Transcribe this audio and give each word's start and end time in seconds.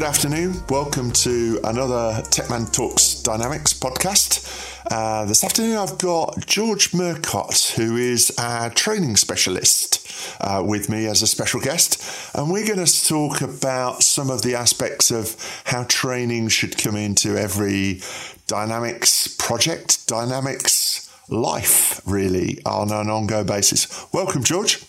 Good 0.00 0.08
afternoon. 0.08 0.54
Welcome 0.70 1.10
to 1.10 1.60
another 1.62 2.22
Techman 2.30 2.72
Talks 2.72 3.16
Dynamics 3.16 3.74
podcast. 3.74 4.82
Uh, 4.90 5.26
this 5.26 5.44
afternoon, 5.44 5.76
I've 5.76 5.98
got 5.98 6.46
George 6.46 6.92
Murcott, 6.92 7.72
who 7.72 7.98
is 7.98 8.34
a 8.38 8.70
training 8.70 9.16
specialist, 9.16 10.10
uh, 10.40 10.64
with 10.66 10.88
me 10.88 11.04
as 11.04 11.20
a 11.20 11.26
special 11.26 11.60
guest. 11.60 12.34
And 12.34 12.50
we're 12.50 12.66
going 12.66 12.82
to 12.82 13.06
talk 13.06 13.42
about 13.42 14.02
some 14.02 14.30
of 14.30 14.40
the 14.40 14.54
aspects 14.54 15.10
of 15.10 15.36
how 15.66 15.84
training 15.84 16.48
should 16.48 16.78
come 16.78 16.96
into 16.96 17.36
every 17.36 18.00
Dynamics 18.46 19.28
project, 19.28 20.08
Dynamics 20.08 21.10
life, 21.28 22.00
really, 22.06 22.58
on 22.64 22.90
an 22.90 23.10
ongoing 23.10 23.44
basis. 23.44 24.06
Welcome, 24.14 24.44
George. 24.44 24.82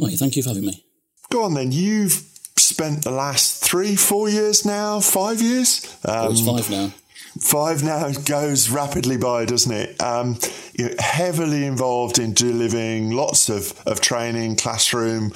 Hi, 0.00 0.16
thank 0.16 0.36
you 0.36 0.42
for 0.42 0.48
having 0.48 0.64
me. 0.64 0.86
Go 1.28 1.42
on 1.42 1.52
then. 1.52 1.70
You've 1.70 2.33
spent 2.56 3.04
the 3.04 3.10
last 3.10 3.62
three, 3.62 3.96
four 3.96 4.28
years 4.28 4.64
now, 4.64 5.00
five 5.00 5.40
years. 5.40 5.96
Um, 6.04 6.32
it's 6.32 6.44
five 6.44 6.70
now. 6.70 6.92
Five 7.40 7.82
now 7.82 8.12
goes 8.12 8.70
rapidly 8.70 9.16
by, 9.16 9.44
doesn't 9.44 9.72
it? 9.72 10.00
Um, 10.00 10.38
you're 10.74 10.94
heavily 11.00 11.64
involved 11.64 12.18
in 12.18 12.32
delivering 12.32 13.10
lots 13.10 13.48
of, 13.48 13.80
of 13.86 14.00
training, 14.00 14.56
classroom, 14.56 15.30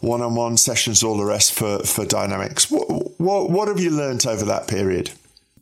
one 0.00 0.22
on 0.22 0.36
one 0.36 0.56
sessions, 0.56 1.02
all 1.02 1.16
the 1.16 1.24
rest 1.24 1.52
for, 1.52 1.80
for 1.80 2.04
Dynamics. 2.04 2.70
What, 2.70 3.18
what, 3.18 3.50
what 3.50 3.66
have 3.66 3.80
you 3.80 3.90
learnt 3.90 4.24
over 4.24 4.44
that 4.44 4.68
period? 4.68 5.10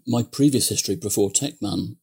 My 0.06 0.22
previous 0.22 0.68
history 0.68 0.96
before 0.96 1.30
Techman 1.30 1.96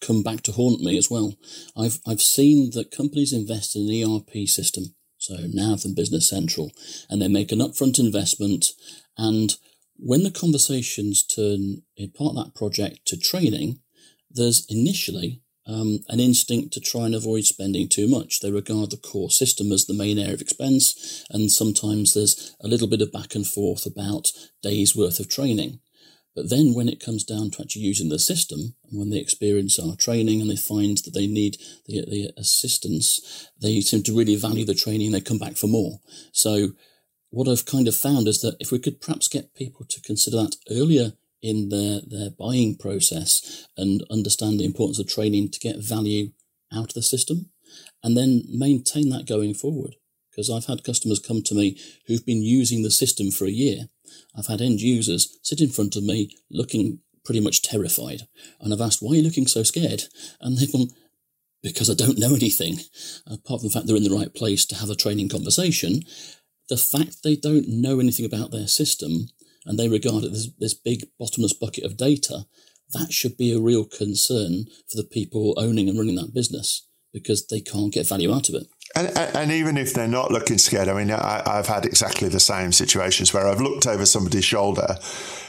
come 0.00 0.22
back 0.22 0.42
to 0.42 0.52
haunt 0.52 0.80
me 0.80 0.96
as 0.96 1.10
well. 1.10 1.34
I've 1.76 1.98
I've 2.06 2.20
seen 2.20 2.70
that 2.74 2.90
companies 2.90 3.32
invest 3.32 3.74
in 3.74 3.88
an 3.88 4.16
ERP 4.16 4.46
system 4.46 4.94
so 5.22 5.36
NAV 5.52 5.84
and 5.84 5.96
Business 5.96 6.28
Central, 6.28 6.72
and 7.08 7.22
they 7.22 7.28
make 7.28 7.52
an 7.52 7.60
upfront 7.60 7.98
investment. 7.98 8.66
And 9.16 9.54
when 9.96 10.24
the 10.24 10.30
conversations 10.30 11.24
turn 11.24 11.82
in 11.96 12.10
part 12.10 12.34
that 12.34 12.54
project 12.54 13.06
to 13.06 13.16
training, 13.16 13.80
there's 14.30 14.66
initially 14.68 15.42
um, 15.66 16.00
an 16.08 16.18
instinct 16.18 16.72
to 16.72 16.80
try 16.80 17.06
and 17.06 17.14
avoid 17.14 17.44
spending 17.44 17.88
too 17.88 18.08
much. 18.08 18.40
They 18.40 18.50
regard 18.50 18.90
the 18.90 18.96
core 18.96 19.30
system 19.30 19.70
as 19.70 19.86
the 19.86 19.94
main 19.94 20.18
area 20.18 20.34
of 20.34 20.40
expense, 20.40 21.24
and 21.30 21.50
sometimes 21.50 22.14
there's 22.14 22.56
a 22.60 22.66
little 22.66 22.88
bit 22.88 23.00
of 23.00 23.12
back 23.12 23.34
and 23.34 23.46
forth 23.46 23.86
about 23.86 24.32
days 24.62 24.96
worth 24.96 25.20
of 25.20 25.28
training. 25.28 25.78
But 26.34 26.48
then 26.48 26.72
when 26.74 26.88
it 26.88 27.04
comes 27.04 27.24
down 27.24 27.50
to 27.50 27.62
actually 27.62 27.82
using 27.82 28.08
the 28.08 28.18
system, 28.18 28.74
and 28.88 28.98
when 28.98 29.10
they 29.10 29.18
experience 29.18 29.78
our 29.78 29.96
training 29.96 30.40
and 30.40 30.50
they 30.50 30.56
find 30.56 30.96
that 30.98 31.12
they 31.12 31.26
need 31.26 31.58
the, 31.86 32.04
the 32.08 32.32
assistance, 32.38 33.48
they 33.60 33.80
seem 33.80 34.02
to 34.04 34.16
really 34.16 34.36
value 34.36 34.64
the 34.64 34.74
training 34.74 35.08
and 35.08 35.14
they 35.14 35.20
come 35.20 35.38
back 35.38 35.56
for 35.56 35.66
more. 35.66 36.00
So 36.32 36.72
what 37.30 37.48
I've 37.48 37.66
kind 37.66 37.86
of 37.86 37.96
found 37.96 38.28
is 38.28 38.40
that 38.40 38.56
if 38.60 38.72
we 38.72 38.78
could 38.78 39.00
perhaps 39.00 39.28
get 39.28 39.54
people 39.54 39.84
to 39.88 40.00
consider 40.00 40.38
that 40.38 40.56
earlier 40.70 41.12
in 41.42 41.68
their, 41.68 42.00
their 42.06 42.30
buying 42.30 42.76
process 42.76 43.66
and 43.76 44.02
understand 44.10 44.58
the 44.58 44.64
importance 44.64 44.98
of 44.98 45.08
training 45.08 45.50
to 45.50 45.58
get 45.58 45.84
value 45.84 46.30
out 46.72 46.88
of 46.88 46.94
the 46.94 47.02
system 47.02 47.50
and 48.02 48.16
then 48.16 48.44
maintain 48.48 49.10
that 49.10 49.26
going 49.26 49.54
forward. 49.54 49.96
Because 50.32 50.50
I've 50.50 50.66
had 50.66 50.82
customers 50.82 51.18
come 51.18 51.42
to 51.42 51.54
me 51.54 51.78
who've 52.06 52.24
been 52.24 52.42
using 52.42 52.82
the 52.82 52.90
system 52.90 53.30
for 53.30 53.44
a 53.44 53.50
year 53.50 53.88
I've 54.36 54.46
had 54.46 54.60
end 54.60 54.80
users 54.80 55.38
sit 55.42 55.60
in 55.60 55.70
front 55.70 55.96
of 55.96 56.04
me 56.04 56.36
looking 56.50 57.00
pretty 57.24 57.40
much 57.40 57.62
terrified. 57.62 58.22
And 58.60 58.72
I've 58.72 58.80
asked, 58.80 59.00
why 59.00 59.12
are 59.12 59.16
you 59.16 59.22
looking 59.22 59.46
so 59.46 59.62
scared? 59.62 60.04
And 60.40 60.58
they've 60.58 60.72
gone, 60.72 60.88
because 61.62 61.88
I 61.90 61.94
don't 61.94 62.18
know 62.18 62.34
anything. 62.34 62.78
Apart 63.26 63.60
from 63.60 63.68
the 63.68 63.70
fact 63.70 63.86
they're 63.86 63.96
in 63.96 64.04
the 64.04 64.14
right 64.14 64.34
place 64.34 64.64
to 64.66 64.76
have 64.76 64.90
a 64.90 64.96
training 64.96 65.28
conversation, 65.28 66.02
the 66.68 66.76
fact 66.76 67.22
they 67.22 67.36
don't 67.36 67.68
know 67.68 68.00
anything 68.00 68.26
about 68.26 68.50
their 68.50 68.66
system 68.66 69.28
and 69.64 69.78
they 69.78 69.88
regard 69.88 70.24
it 70.24 70.32
as 70.32 70.52
this 70.58 70.74
big 70.74 71.06
bottomless 71.18 71.52
bucket 71.52 71.84
of 71.84 71.96
data, 71.96 72.46
that 72.92 73.12
should 73.12 73.36
be 73.36 73.52
a 73.52 73.60
real 73.60 73.84
concern 73.84 74.66
for 74.90 74.96
the 74.96 75.08
people 75.08 75.54
owning 75.56 75.88
and 75.88 75.98
running 75.98 76.16
that 76.16 76.34
business 76.34 76.86
because 77.12 77.46
they 77.46 77.60
can't 77.60 77.92
get 77.92 78.08
value 78.08 78.34
out 78.34 78.48
of 78.48 78.54
it. 78.54 78.66
And, 78.94 79.16
and, 79.16 79.50
even 79.50 79.78
if 79.78 79.94
they're 79.94 80.06
not 80.06 80.30
looking 80.30 80.58
scared, 80.58 80.88
I 80.88 80.92
mean, 80.92 81.10
I, 81.10 81.42
have 81.46 81.66
had 81.66 81.86
exactly 81.86 82.28
the 82.28 82.40
same 82.40 82.72
situations 82.72 83.32
where 83.32 83.46
I've 83.46 83.60
looked 83.60 83.86
over 83.86 84.04
somebody's 84.04 84.44
shoulder 84.44 84.98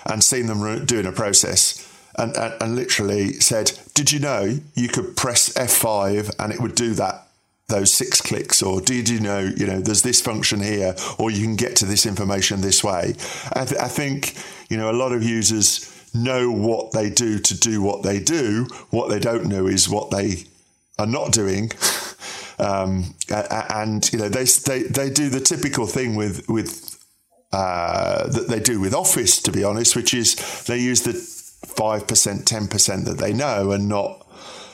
and 0.06 0.24
seen 0.24 0.46
them 0.48 0.86
doing 0.86 1.06
a 1.06 1.12
process 1.12 1.90
and, 2.16 2.36
and, 2.38 2.54
and 2.62 2.76
literally 2.76 3.34
said, 3.34 3.72
Did 3.94 4.12
you 4.12 4.20
know 4.20 4.60
you 4.76 4.88
could 4.88 5.18
press 5.18 5.52
F5 5.54 6.36
and 6.40 6.54
it 6.54 6.62
would 6.62 6.76
do 6.76 6.94
that? 6.94 7.28
Those 7.70 7.94
six 7.94 8.22
clicks, 8.22 8.62
or 8.62 8.82
did 8.82 9.08
you 9.08 9.22
know, 9.22 9.40
you 9.40 9.66
know, 9.66 9.80
there's 9.80 10.02
this 10.02 10.22
function 10.22 10.62
here, 10.62 10.96
or 11.18 11.32
you 11.32 11.44
can 11.44 11.56
get 11.56 11.78
to 11.78 11.86
this 11.86 12.06
information 12.06 12.60
this 12.60 12.84
way. 12.84 13.16
I, 13.54 13.66
th- 13.66 13.82
I 13.82 13.88
think, 13.88 14.36
you 14.70 14.76
know, 14.76 14.92
a 14.92 14.94
lot 14.94 15.14
of 15.14 15.24
users 15.24 15.90
know 16.14 16.52
what 16.52 16.92
they 16.92 17.10
do 17.10 17.40
to 17.40 17.58
do 17.58 17.82
what 17.82 18.04
they 18.04 18.20
do. 18.20 18.68
What 18.90 19.10
they 19.10 19.20
don't 19.20 19.46
know 19.46 19.68
is 19.68 19.90
what 19.90 20.12
they 20.12 20.44
are 21.00 21.08
not 21.08 21.32
doing 21.32 21.72
Um, 22.60 23.16
and 23.30 24.12
you 24.14 24.20
know 24.20 24.30
they, 24.30 24.44
they 24.44 24.84
they 24.84 25.10
do 25.10 25.30
the 25.30 25.40
typical 25.40 25.88
thing 25.88 26.16
with 26.16 26.48
with 26.48 27.00
uh, 27.52 28.28
that 28.30 28.48
they 28.48 28.60
do 28.60 28.80
with 28.80 28.94
Office, 28.94 29.42
to 29.42 29.52
be 29.52 29.64
honest, 29.64 29.96
which 29.96 30.14
is 30.14 30.36
they 30.66 30.78
use 30.78 31.02
the 31.02 31.14
five 31.14 32.08
percent, 32.08 32.48
ten 32.48 32.68
percent 32.68 33.06
that 33.06 33.18
they 33.18 33.34
know, 33.34 33.72
and 33.72 33.88
not 33.88 34.26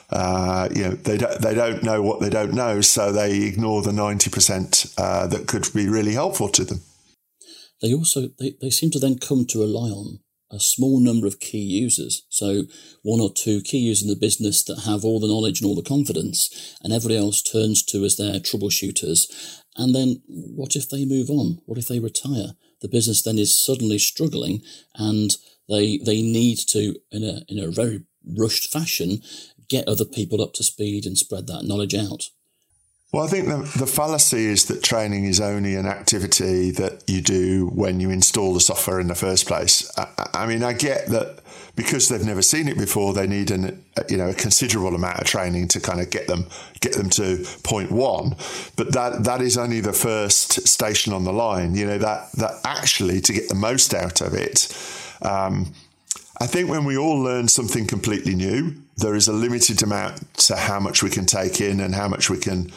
uh, 0.10 0.70
you 0.74 0.84
know 0.84 0.92
they 0.92 1.18
don't 1.18 1.42
they 1.42 1.54
don't 1.54 1.84
know 1.84 2.02
what 2.02 2.20
they 2.20 2.30
don't 2.30 2.54
know, 2.54 2.82
so 2.82 3.12
they 3.12 3.44
ignore 3.44 3.82
the 3.82 3.94
ninety 3.94 4.30
percent 4.30 4.86
uh, 4.98 5.28
that 5.28 5.48
could 5.48 5.68
be 5.74 5.88
really 5.88 6.14
helpful 6.14 6.50
to 6.50 6.64
them. 6.64 6.82
They 7.82 7.94
also 7.94 8.30
they, 8.40 8.56
they 8.62 8.70
seem 8.70 8.92
to 8.92 9.00
then 9.00 9.20
come 9.20 9.46
to 9.48 9.60
rely 9.60 9.90
on 9.90 10.20
a 10.52 10.60
small 10.60 11.00
number 11.00 11.28
of 11.28 11.40
key 11.40 11.60
users. 11.60 12.24
So 12.30 12.64
one 13.04 13.20
or 13.20 13.32
two 13.34 13.62
key 13.62 13.80
users 13.80 14.04
in 14.04 14.10
the 14.10 14.20
business 14.20 14.64
that 14.64 14.82
have 14.86 15.06
all 15.06 15.20
the 15.20 15.28
knowledge 15.28 15.62
and 15.62 15.68
all 15.68 15.76
the 15.76 15.82
confidence, 15.82 16.78
and 16.84 16.92
everybody 16.92 17.18
else 17.18 17.42
turns 17.42 17.84
to 17.86 18.04
as 18.04 18.18
their 18.18 18.40
troubleshooters. 18.40 19.62
And 19.76 19.94
then 19.96 20.22
what 20.28 20.76
if 20.76 20.90
they 20.90 21.06
move 21.06 21.30
on? 21.30 21.62
What 21.66 21.78
if 21.78 21.88
they 21.88 22.00
retire? 22.00 22.56
The 22.82 22.90
business 22.90 23.22
then 23.22 23.38
is 23.38 23.60
suddenly 23.60 23.98
struggling 23.98 24.62
and 24.96 25.36
they 25.68 25.98
they 25.98 26.22
need 26.22 26.58
to 26.70 26.96
in 27.12 27.24
a 27.24 27.42
in 27.48 27.60
a 27.60 27.72
very 27.72 28.04
rushed 28.26 28.72
fashion 28.72 29.22
get 29.70 29.88
other 29.88 30.06
people 30.06 30.42
up 30.42 30.54
to 30.54 30.64
speed 30.64 31.06
and 31.06 31.18
spread 31.18 31.48
that 31.48 31.64
knowledge 31.64 31.94
out. 31.94 32.30
Well, 33.12 33.24
I 33.24 33.28
think 33.28 33.48
the, 33.48 33.58
the 33.80 33.88
fallacy 33.88 34.46
is 34.46 34.66
that 34.66 34.84
training 34.84 35.24
is 35.24 35.42
only 35.42 35.76
an 35.76 35.88
activity 35.88 36.70
that 36.72 37.04
you 37.08 37.22
do 37.22 37.68
when 37.74 38.00
you 38.00 38.12
install 38.12 38.54
the 38.54 38.60
software 38.60 39.00
in 39.00 39.08
the 39.08 39.16
first 39.16 39.48
place. 39.48 39.92
I, 39.98 40.30
I 40.34 40.46
mean, 40.46 40.62
I 40.64 40.74
get 40.74 41.08
that 41.08 41.40
because 41.76 42.08
they've 42.10 42.24
never 42.24 42.44
seen 42.44 42.68
it 42.68 42.78
before, 42.78 43.14
they 43.14 43.26
need 43.26 43.50
an 43.50 43.84
you 44.10 44.18
know 44.18 44.30
a 44.30 44.34
considerable 44.34 44.96
amount 44.96 45.20
of 45.20 45.26
training 45.26 45.70
to 45.70 45.80
kind 45.80 46.02
of 46.02 46.10
get 46.10 46.28
them 46.28 46.46
get 46.82 46.94
them 46.94 47.10
to 47.12 47.46
point 47.64 47.92
one. 47.92 48.36
But 48.76 48.94
that 48.94 49.24
that 49.24 49.42
is 49.42 49.58
only 49.58 49.82
the 49.82 49.94
first 49.94 50.68
station 50.68 51.12
on 51.12 51.24
the 51.24 51.34
line. 51.34 51.76
You 51.76 51.88
know 51.88 51.98
that 51.98 52.32
that 52.34 52.60
actually 52.64 53.22
to 53.22 53.34
get 53.34 53.50
the 53.50 53.56
most 53.56 53.94
out 53.94 54.22
of 54.22 54.36
it. 54.36 54.68
Um, 55.24 55.74
I 56.42 56.46
think 56.46 56.70
when 56.70 56.86
we 56.86 56.96
all 56.98 57.20
learn 57.20 57.48
something 57.48 57.88
completely 57.88 58.36
new, 58.36 58.76
there 58.98 59.16
is 59.16 59.28
a 59.28 59.34
limited 59.34 59.82
amount 59.82 60.34
to 60.46 60.56
how 60.56 60.80
much 60.80 61.02
we 61.02 61.10
can 61.10 61.26
take 61.26 61.60
in 61.60 61.80
and 61.80 61.96
how 61.96 62.08
much 62.08 62.30
we 62.30 62.38
can 62.38 62.72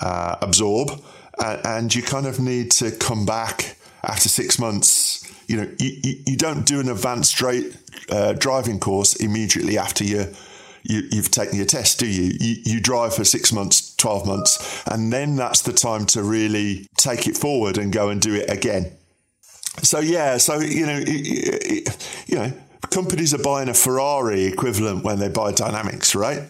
uh, 0.00 0.36
absorb, 0.40 0.90
and, 1.38 1.60
and, 1.66 1.94
you 1.94 2.02
kind 2.02 2.26
of 2.26 2.40
need 2.40 2.70
to 2.72 2.90
come 2.90 3.26
back 3.26 3.76
after 4.02 4.28
six 4.28 4.58
months. 4.58 5.30
You 5.48 5.58
know, 5.58 5.70
you, 5.78 6.18
you, 6.26 6.36
don't 6.36 6.64
do 6.64 6.80
an 6.80 6.88
advanced 6.88 7.30
straight 7.30 7.76
uh, 8.10 8.32
driving 8.34 8.80
course 8.80 9.16
immediately 9.16 9.76
after 9.76 10.04
you, 10.04 10.32
you 10.82 11.04
have 11.16 11.30
taken 11.30 11.56
your 11.56 11.66
test, 11.66 11.98
do 11.98 12.06
you? 12.06 12.32
you? 12.40 12.56
You 12.64 12.80
drive 12.80 13.14
for 13.14 13.24
six 13.24 13.52
months, 13.52 13.94
twelve 13.96 14.26
months, 14.26 14.82
and 14.86 15.12
then 15.12 15.36
that's 15.36 15.62
the 15.62 15.72
time 15.72 16.06
to 16.06 16.22
really 16.22 16.86
take 16.96 17.26
it 17.26 17.36
forward 17.36 17.78
and 17.78 17.92
go 17.92 18.08
and 18.08 18.20
do 18.20 18.34
it 18.34 18.50
again. 18.50 18.92
So 19.82 20.00
yeah, 20.00 20.38
so 20.38 20.60
you 20.60 20.86
know, 20.86 20.98
you 20.98 22.36
know 22.36 22.52
companies 22.90 23.32
are 23.34 23.42
buying 23.42 23.68
a 23.68 23.74
Ferrari 23.74 24.44
equivalent 24.44 25.04
when 25.04 25.18
they 25.18 25.28
buy 25.28 25.52
Dynamics, 25.52 26.14
right? 26.14 26.42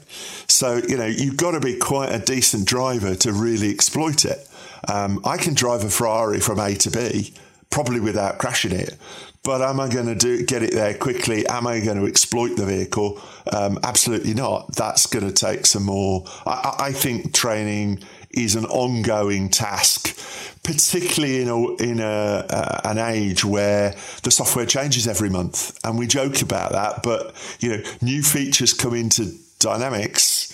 So, 0.49 0.81
you 0.89 0.97
know, 0.97 1.07
you've 1.07 1.37
got 1.37 1.53
to 1.53 1.61
be 1.61 1.77
quite 1.77 2.11
a 2.11 2.19
decent 2.19 2.67
driver 2.67 3.15
to 3.17 3.33
really 3.33 3.71
exploit 3.71 4.25
it. 4.25 4.49
Um, 4.89 5.21
I 5.25 5.37
can 5.37 5.55
drive 5.55 5.85
a 5.85 5.91
Ferrari 5.91 6.41
from 6.41 6.59
A 6.59 6.75
to 6.75 6.91
B, 6.91 7.35
probably 7.71 8.01
without 8.01 8.39
crashing 8.39 8.73
it. 8.73 8.97
But 9.45 9.61
am 9.61 9.81
I 9.81 9.89
going 9.89 10.07
to 10.07 10.15
do 10.15 10.45
get 10.45 10.63
it 10.63 10.73
there 10.73 10.95
quickly? 10.95 11.45
Am 11.49 11.67
I 11.67 11.81
going 11.81 11.99
to 11.99 12.07
exploit 12.07 12.57
the 12.57 12.65
vehicle? 12.65 13.21
Um, 13.53 13.79
absolutely 13.83 14.35
not. 14.35 14.75
That's 14.77 15.07
going 15.07 15.27
to 15.27 15.33
take 15.33 15.67
some 15.67 15.83
more. 15.83 16.25
I, 16.47 16.77
I 16.79 16.93
think 16.93 17.35
training 17.35 18.05
is 18.33 18.55
an 18.55 18.65
ongoing 18.67 19.49
task, 19.49 20.17
particularly 20.63 21.43
in 21.43 21.49
a 21.49 21.75
in 21.77 22.01
a 22.01 22.47
uh, 22.49 22.81
an 22.85 22.99
age 22.99 23.45
where 23.45 23.95
the 24.23 24.31
software 24.31 24.67
changes 24.67 25.07
every 25.07 25.31
month, 25.31 25.79
and 25.85 25.99
we 25.99 26.07
joke 26.07 26.43
about 26.43 26.73
that. 26.73 27.03
But 27.03 27.35
you 27.61 27.77
know, 27.77 27.83
new 28.01 28.23
features 28.23 28.73
come 28.73 28.95
into 28.95 29.33
Dynamics 29.59 30.53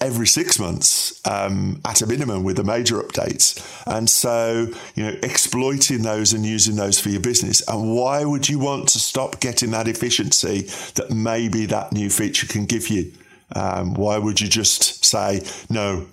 every 0.00 0.26
six 0.26 0.58
months 0.58 1.20
um, 1.26 1.80
at 1.84 2.02
a 2.02 2.06
minimum 2.06 2.44
with 2.44 2.56
the 2.56 2.64
major 2.64 3.00
updates. 3.02 3.60
And 3.86 4.08
so, 4.08 4.68
you 4.94 5.04
know, 5.04 5.16
exploiting 5.22 6.02
those 6.02 6.32
and 6.32 6.46
using 6.46 6.76
those 6.76 7.00
for 7.00 7.08
your 7.08 7.20
business. 7.20 7.66
And 7.68 7.96
why 7.96 8.24
would 8.24 8.48
you 8.48 8.58
want 8.58 8.88
to 8.90 9.00
stop 9.00 9.40
getting 9.40 9.72
that 9.72 9.88
efficiency 9.88 10.62
that 10.94 11.10
maybe 11.10 11.66
that 11.66 11.92
new 11.92 12.10
feature 12.10 12.46
can 12.46 12.66
give 12.66 12.88
you? 12.88 13.12
Um, 13.54 13.94
why 13.94 14.18
would 14.18 14.40
you 14.40 14.48
just 14.48 15.04
say, 15.04 15.42
no, 15.70 16.06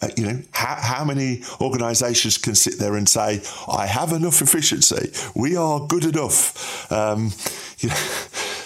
uh, 0.00 0.08
you 0.16 0.26
know, 0.26 0.42
how, 0.52 0.76
how 0.76 1.04
many 1.04 1.42
organizations 1.60 2.38
can 2.38 2.54
sit 2.54 2.78
there 2.78 2.94
and 2.94 3.08
say, 3.08 3.42
I 3.66 3.86
have 3.86 4.12
enough 4.12 4.40
efficiency. 4.40 5.10
We 5.34 5.56
are 5.56 5.86
good 5.86 6.04
enough. 6.04 6.90
Um, 6.92 7.32
you 7.78 7.88
know, 7.88 7.96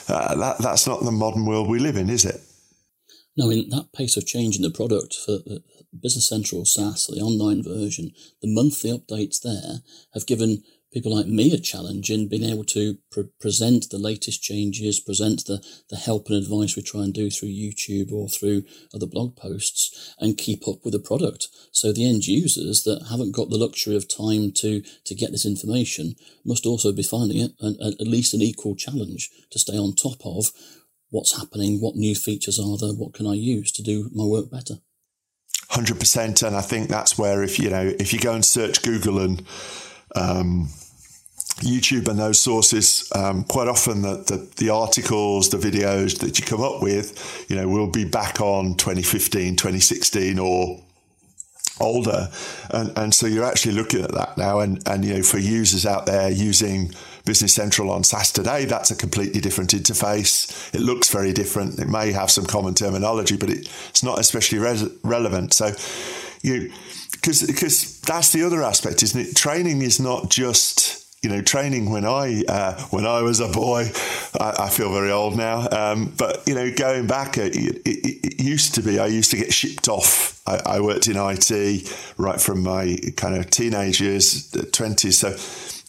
uh, 0.09 0.35
that, 0.37 0.59
that's 0.59 0.87
not 0.87 1.03
the 1.03 1.13
modern 1.13 1.47
world 1.47 1.69
we 1.69 1.79
live 1.79 1.97
in, 1.97 2.11
is 2.11 2.25
it? 2.25 2.41
No, 3.37 3.49
in 3.51 3.71
that 3.71 3.93
pace 3.95 4.17
of 4.19 4.27
change 4.27 4.57
in 4.57 4.63
the 4.63 4.71
product 4.71 5.15
for 5.15 5.39
Business 5.99 6.29
Central 6.29 6.65
SaaS, 6.65 7.07
the 7.07 7.23
online 7.23 7.63
version, 7.63 8.13
the 8.43 8.53
monthly 8.53 8.91
updates 8.91 9.41
there 9.41 9.81
have 10.13 10.27
given 10.27 10.65
people 10.93 11.15
like 11.15 11.27
me 11.27 11.53
a 11.53 11.59
challenge 11.59 12.11
in 12.11 12.29
being 12.29 12.45
able 12.45 12.65
to 12.65 12.99
pre- 13.11 13.29
present 13.41 13.89
the 13.91 13.99
latest 13.99 14.43
changes, 14.43 15.01
present 15.01 15.47
the, 15.47 15.65
the 15.89 15.97
help 15.97 16.29
and 16.29 16.37
advice 16.37 16.77
we 16.77 16.83
try 16.83 17.03
and 17.03 17.15
do 17.15 17.31
through 17.31 17.49
YouTube 17.49 18.13
or 18.13 18.29
through 18.29 18.65
other 18.95 19.07
blog 19.07 19.37
posts 19.37 20.15
and 20.19 20.37
keep 20.37 20.69
up 20.69 20.85
with 20.85 20.93
the 20.93 21.01
product. 21.01 21.49
So 21.73 21.93
the 21.93 22.09
end 22.09 22.27
users 22.27 22.83
that 22.85 23.07
haven't 23.11 23.35
got 23.35 23.49
the 23.49 23.57
luxury 23.57 23.97
of 23.97 24.09
time 24.09 24.53
to, 24.57 24.83
to 25.05 25.15
get 25.15 25.33
this 25.33 25.47
information 25.47 26.15
must 26.45 26.67
also 26.67 26.93
be 26.93 27.03
finding 27.03 27.39
it 27.39 27.53
an, 27.61 27.77
at 27.83 28.07
least 28.07 28.35
an 28.35 28.43
equal 28.43 28.77
challenge 28.77 29.31
to 29.51 29.59
stay 29.59 29.77
on 29.77 29.95
top 29.95 30.25
of 30.25 30.53
what's 31.11 31.39
happening, 31.39 31.81
what 31.81 31.97
new 31.97 32.15
features 32.15 32.59
are 32.59 32.77
there, 32.79 32.95
what 32.95 33.15
can 33.15 33.27
I 33.27 33.35
use 33.35 33.73
to 33.73 33.83
do 33.83 34.11
my 34.15 34.25
work 34.25 34.51
better. 34.51 34.77
100% 35.71 36.47
and 36.47 36.55
i 36.55 36.61
think 36.61 36.91
that's 36.91 37.17
where 37.17 37.43
if 37.43 37.59
you 37.59 37.71
know 37.71 37.95
if 37.99 38.13
you 38.13 38.21
go 38.21 38.35
and 38.35 38.45
search 38.45 38.83
google 38.83 39.19
and 39.19 39.43
um, 40.15 40.69
YouTube 41.61 42.09
and 42.09 42.19
those 42.19 42.41
sources, 42.41 43.11
um, 43.15 43.45
quite 43.45 43.69
often 43.69 44.03
the, 44.03 44.17
the, 44.17 44.49
the, 44.57 44.71
articles, 44.71 45.51
the 45.51 45.59
videos 45.59 46.19
that 46.19 46.39
you 46.39 46.45
come 46.45 46.61
up 46.61 46.83
with, 46.83 47.47
you 47.49 47.57
know, 47.57 47.69
will 47.69 47.91
be 47.91 48.05
back 48.05 48.41
on 48.41 48.75
2015, 48.75 49.57
2016 49.57 50.39
or 50.39 50.81
older. 51.81 52.29
And, 52.71 52.97
and 52.97 53.15
so 53.15 53.27
you're 53.27 53.45
actually 53.45 53.75
looking 53.75 54.03
at 54.03 54.13
that 54.13 54.37
now. 54.37 54.61
And, 54.61 54.87
and, 54.89 55.05
you 55.05 55.15
know, 55.15 55.23
for 55.23 55.39
users 55.39 55.87
out 55.87 56.07
there 56.07 56.31
using 56.31 56.93
Business 57.25 57.55
Central 57.55 57.91
on 57.91 58.03
SaaS 58.03 58.33
today, 58.33 58.65
that's 58.65 58.91
a 58.91 58.97
completely 58.97 59.41
different 59.41 59.71
interface. 59.71 60.75
It 60.75 60.81
looks 60.81 61.11
very 61.11 61.33
different. 61.33 61.79
It 61.79 61.89
may 61.89 62.13
have 62.13 62.31
some 62.31 62.47
common 62.47 62.75
terminology, 62.75 63.37
but 63.37 63.51
it, 63.51 63.69
it's 63.91 64.03
not 64.03 64.19
especially 64.19 64.59
relevant. 64.59 65.53
So, 65.55 65.73
you, 66.43 66.73
because 67.23 67.43
because 67.47 68.01
that's 68.01 68.33
the 68.33 68.43
other 68.43 68.63
aspect, 68.63 69.03
isn't 69.03 69.21
it? 69.21 69.37
Training 69.37 69.81
is 69.81 69.99
not 70.01 70.29
just 70.29 71.03
you 71.23 71.31
know, 71.31 71.41
training 71.41 71.91
when 71.91 72.05
I 72.05 72.43
uh, 72.49 72.81
when 72.91 73.07
I 73.07 73.23
was 73.23 73.39
a 73.39 73.47
boy. 73.47 73.93
I, 74.41 74.55
I 74.59 74.69
feel 74.69 74.93
very 74.93 75.13
old 75.13 75.37
now, 75.37 75.69
um, 75.71 76.13
but 76.19 76.43
you 76.49 76.55
know, 76.55 76.73
going 76.75 77.07
back, 77.07 77.39
it, 77.39 77.55
it, 77.55 77.81
it, 77.87 78.41
used 78.41 78.75
to 78.75 78.83
be. 78.83 78.99
I 78.99 79.07
used 79.07 79.31
to 79.31 79.37
get 79.37 79.53
shipped 79.53 79.89
off. 79.89 80.43
I, 80.49 80.61
I, 80.67 80.81
worked 80.81 81.07
in 81.07 81.17
IT 81.17 82.13
right 82.19 82.41
from 82.41 82.65
my 82.65 82.99
kind 83.17 83.37
of 83.37 83.51
teenage 83.51 84.01
years, 84.01 84.51
twenties. 84.73 85.19
So, 85.19 85.37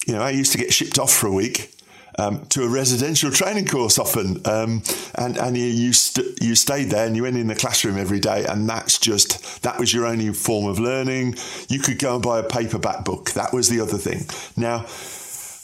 you 0.06 0.14
know, 0.14 0.22
I 0.22 0.30
used 0.30 0.52
to 0.52 0.60
get 0.60 0.72
shipped 0.72 1.00
off 1.00 1.12
for 1.12 1.26
a 1.26 1.32
week. 1.32 1.73
Um, 2.19 2.45
to 2.50 2.63
a 2.63 2.69
residential 2.69 3.31
training 3.31 3.65
course 3.65 3.98
often, 3.98 4.39
um, 4.45 4.83
and 5.15 5.36
and 5.36 5.57
you 5.57 5.65
you, 5.65 5.94
st- 5.94 6.42
you 6.44 6.54
stayed 6.54 6.92
there 6.92 7.07
and 7.07 7.15
you 7.15 7.24
went 7.24 7.38
in 7.38 7.48
the 7.48 7.56
classroom 7.56 7.98
every 7.98 8.19
day, 8.19 8.45
and 8.45 8.69
that's 8.69 9.00
just 9.00 9.63
that 9.63 9.80
was 9.80 9.92
your 9.92 10.06
only 10.06 10.31
form 10.31 10.68
of 10.68 10.77
learning. 10.77 11.36
You 11.69 11.80
could 11.80 11.98
go 11.98 12.13
and 12.13 12.24
buy 12.24 12.38
a 12.39 12.44
paperback 12.44 13.04
book. 13.04 13.31
That 13.31 13.51
was 13.51 13.69
the 13.69 13.80
other 13.80 13.98
thing. 13.98 14.27
Now 14.56 14.86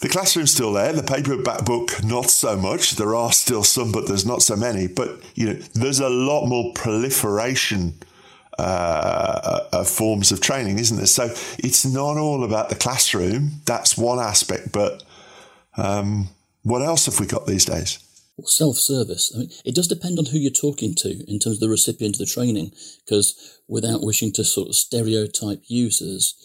the 0.01 0.07
classroom's 0.07 0.53
still 0.53 0.71
there. 0.71 0.93
The 0.93 1.03
paperback 1.03 1.65
book, 1.65 2.03
not 2.03 2.29
so 2.29 2.55
much. 2.55 2.95
There 2.95 3.15
are 3.15 3.33
still 3.33 3.63
some, 3.63 3.91
but 3.91 4.07
there's 4.07 4.25
not 4.25 4.41
so 4.41 4.55
many. 4.55 4.87
But 4.87 5.21
you 5.35 5.47
know, 5.47 5.53
there's 5.73 5.99
a 5.99 6.09
lot 6.09 6.45
more 6.45 6.71
proliferation 6.73 7.95
uh, 8.57 9.61
of 9.73 9.89
forms 9.89 10.31
of 10.31 10.39
training, 10.39 10.79
isn't 10.79 10.95
there? 10.95 11.05
So 11.05 11.25
it's 11.57 11.85
not 11.85 12.17
all 12.17 12.45
about 12.45 12.69
the 12.69 12.75
classroom. 12.75 13.61
That's 13.65 13.97
one 13.97 14.19
aspect. 14.19 14.71
But 14.71 15.03
um, 15.75 16.29
what 16.63 16.81
else 16.81 17.05
have 17.05 17.19
we 17.19 17.25
got 17.25 17.45
these 17.45 17.65
days? 17.65 17.99
Well, 18.37 18.47
self-service. 18.47 19.33
I 19.35 19.39
mean, 19.39 19.49
it 19.65 19.75
does 19.75 19.87
depend 19.87 20.17
on 20.17 20.27
who 20.27 20.37
you're 20.37 20.51
talking 20.51 20.95
to 20.95 21.09
in 21.27 21.39
terms 21.39 21.57
of 21.57 21.59
the 21.59 21.69
recipient 21.69 22.15
of 22.15 22.19
the 22.19 22.25
training, 22.25 22.71
because 23.05 23.59
without 23.67 24.01
wishing 24.01 24.31
to 24.33 24.43
sort 24.43 24.69
of 24.69 24.75
stereotype 24.75 25.61
users, 25.67 26.35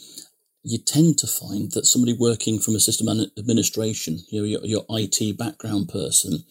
you 0.64 0.78
tend 0.78 1.18
to 1.18 1.26
find 1.26 1.72
that 1.72 1.84
somebody 1.84 2.16
working 2.18 2.58
from 2.58 2.74
a 2.74 2.80
system 2.80 3.06
administration, 3.38 4.20
you 4.30 4.40
know, 4.40 4.46
your, 4.46 4.64
your 4.64 4.84
IT 4.88 5.36
background 5.36 5.90
person, 5.90 6.42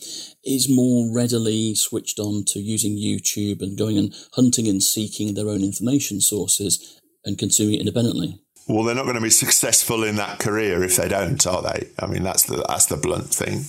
is 0.45 0.69
more 0.69 1.13
readily 1.13 1.74
switched 1.74 2.19
on 2.19 2.45
to 2.45 2.60
using 2.60 2.95
YouTube 2.95 3.62
and 3.62 3.77
going 3.77 3.98
and 3.98 4.13
hunting 4.33 4.68
and 4.68 4.83
seeking 4.83 5.33
their 5.33 5.50
own 5.50 5.63
information 5.63 6.21
sources 6.21 7.01
and 7.25 7.39
consuming 7.39 7.75
it 7.75 7.80
independently. 7.80 8.39
Well, 8.68 8.83
they're 8.83 8.95
not 8.95 9.04
going 9.04 9.15
to 9.15 9.21
be 9.21 9.30
successful 9.45 10.04
in 10.04 10.15
that 10.18 10.39
career 10.39 10.83
if 10.83 10.95
they 10.95 11.07
don't, 11.07 11.45
are 11.45 11.62
they? 11.62 11.89
I 12.00 12.07
mean, 12.07 12.24
that's 12.24 12.44
the 12.44 12.63
that's 12.68 12.88
the 12.88 12.98
blunt 12.98 13.30
thing 13.30 13.65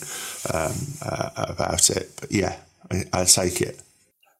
um, 0.52 0.74
uh, 1.02 1.30
about 1.50 1.90
it. 1.90 2.10
But 2.20 2.32
yeah, 2.32 2.56
I, 2.90 3.04
I 3.12 3.24
take 3.24 3.60
it. 3.60 3.80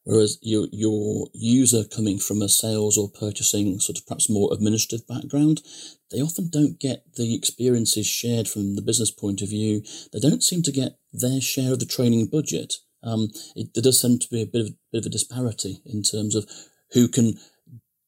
Whereas 0.05 0.39
your, 0.43 0.67
your 0.71 1.29
user 1.33 1.83
coming 1.85 2.19
from 2.19 2.43
a 2.43 2.49
sales 2.49 2.99
or 2.99 3.09
purchasing 3.09 3.81
sort 3.81 3.99
of 3.99 4.07
perhaps 4.07 4.29
more 4.29 4.53
administrative 4.53 5.07
background, 5.07 5.63
they 6.11 6.21
often 6.21 6.51
don't 6.51 6.79
get 6.79 7.05
the 7.17 7.35
experiences 7.35 8.07
shared 8.07 8.47
from 8.47 8.77
the 8.77 8.83
business 8.83 9.11
point 9.11 9.41
of 9.41 9.49
view. 9.49 9.83
They 10.13 10.21
don't 10.21 10.43
seem 10.43 10.63
to 10.65 10.73
get 10.73 10.99
their 11.13 11.41
share 11.41 11.73
of 11.73 11.79
the 11.79 11.87
training 11.87 12.27
budget. 12.27 12.75
Um, 13.03 13.31
it, 13.57 13.73
there 13.75 13.83
does 13.83 14.01
seem 14.01 14.19
to 14.19 14.29
be 14.29 14.43
a 14.43 14.47
bit 14.47 14.61
of, 14.61 14.75
bit 14.93 15.01
of 15.01 15.07
a 15.07 15.11
disparity 15.11 15.81
in 15.87 16.03
terms 16.03 16.35
of 16.35 16.47
who 16.93 17.09
can 17.09 17.39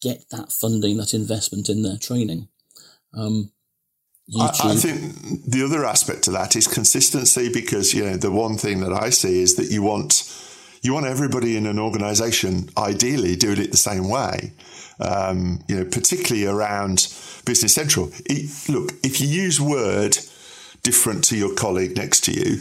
get 0.07 0.29
that 0.31 0.53
funding, 0.53 0.97
that 0.99 1.15
investment 1.15 1.69
in 1.69 1.83
their 1.83 1.97
training. 1.97 2.49
Um, 3.15 3.51
I, 4.39 4.51
I, 4.65 4.75
think 4.75 5.47
the 5.47 5.65
other 5.65 5.85
aspect 5.85 6.25
to 6.25 6.33
that 6.33 6.57
is 6.57 6.67
consistency 6.67 7.49
because 7.53 7.95
you 7.95 8.05
know 8.05 8.17
the 8.17 8.33
one 8.33 8.57
thing 8.57 8.81
that 8.81 8.93
I 8.93 9.11
see 9.11 9.41
is 9.41 9.55
that 9.55 9.71
you 9.71 9.83
want 9.83 10.25
you 10.83 10.93
want 10.93 11.07
everybody 11.07 11.57
in 11.57 11.67
an 11.67 11.79
organization 11.79 12.69
ideally 12.77 13.37
doing 13.37 13.61
it 13.61 13.71
the 13.71 13.77
same 13.77 14.09
way. 14.09 14.53
Um, 14.99 15.63
you 15.69 15.77
know, 15.77 15.85
particularly 15.85 16.47
around 16.47 17.13
Business 17.45 17.75
Central. 17.75 18.11
It, 18.25 18.51
look, 18.69 18.93
if 19.05 19.21
you 19.21 19.29
use 19.29 19.61
Word 19.61 20.17
different 20.83 21.23
to 21.25 21.37
your 21.37 21.55
colleague 21.55 21.97
next 21.97 22.25
to 22.25 22.33
you, 22.33 22.61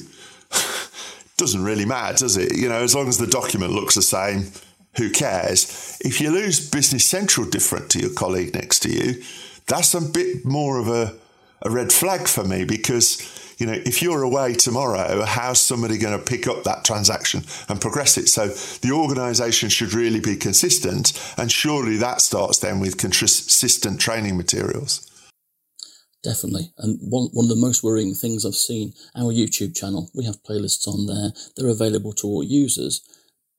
doesn't 1.38 1.64
really 1.64 1.86
matter, 1.86 2.18
does 2.18 2.38
it? 2.38 2.56
You 2.56 2.70
know, 2.70 2.82
as 2.82 2.94
long 2.94 3.08
as 3.08 3.18
the 3.18 3.28
document 3.28 3.72
looks 3.72 3.96
the 3.96 4.02
same, 4.02 4.52
who 4.98 5.10
cares? 5.10 5.98
If 6.02 6.22
you 6.22 6.32
lose 6.32 6.70
Business 6.70 7.06
Central 7.06 7.50
different 7.50 7.90
to 7.92 8.00
your 8.00 8.14
colleague 8.14 8.54
next 8.54 8.80
to 8.80 8.90
you, 8.90 9.22
that's 9.68 9.94
a 9.94 10.02
bit 10.02 10.46
more 10.46 10.80
of 10.80 10.88
a, 10.88 11.16
a 11.62 11.70
red 11.70 11.92
flag 11.92 12.28
for 12.28 12.44
me 12.44 12.66
because 12.66 13.22
you 13.58 13.66
know, 13.66 13.74
if 13.74 14.02
you're 14.02 14.22
away 14.22 14.54
tomorrow, 14.54 15.24
how's 15.24 15.62
somebody 15.62 15.98
going 15.98 16.18
to 16.18 16.24
pick 16.24 16.48
up 16.48 16.64
that 16.64 16.84
transaction 16.84 17.44
and 17.70 17.80
progress 17.80 18.18
it? 18.18 18.28
So 18.28 18.48
the 18.48 18.92
organisation 18.94 19.70
should 19.70 19.94
really 19.94 20.20
be 20.20 20.36
consistent, 20.36 21.14
and 21.38 21.52
surely 21.52 21.98
that 21.98 22.22
starts 22.22 22.60
then 22.60 22.80
with 22.80 22.98
consistent 22.98 24.00
training 24.00 24.36
materials. 24.38 25.10
Definitely. 26.24 26.74
And 26.80 27.00
one, 27.02 27.30
one 27.34 27.46
of 27.46 27.50
the 27.50 27.56
most 27.56 27.84
worrying 27.84 28.16
things 28.16 28.46
I've 28.46 28.56
seen, 28.56 28.94
our 29.16 29.32
YouTube 29.32 29.76
channel, 29.76 30.10
we 30.16 30.26
have 30.26 30.42
playlists 30.44 30.88
on 30.88 31.06
there. 31.06 31.32
They're 31.56 31.70
available 31.70 32.14
to 32.14 32.28
all 32.28 32.44
users, 32.44 33.02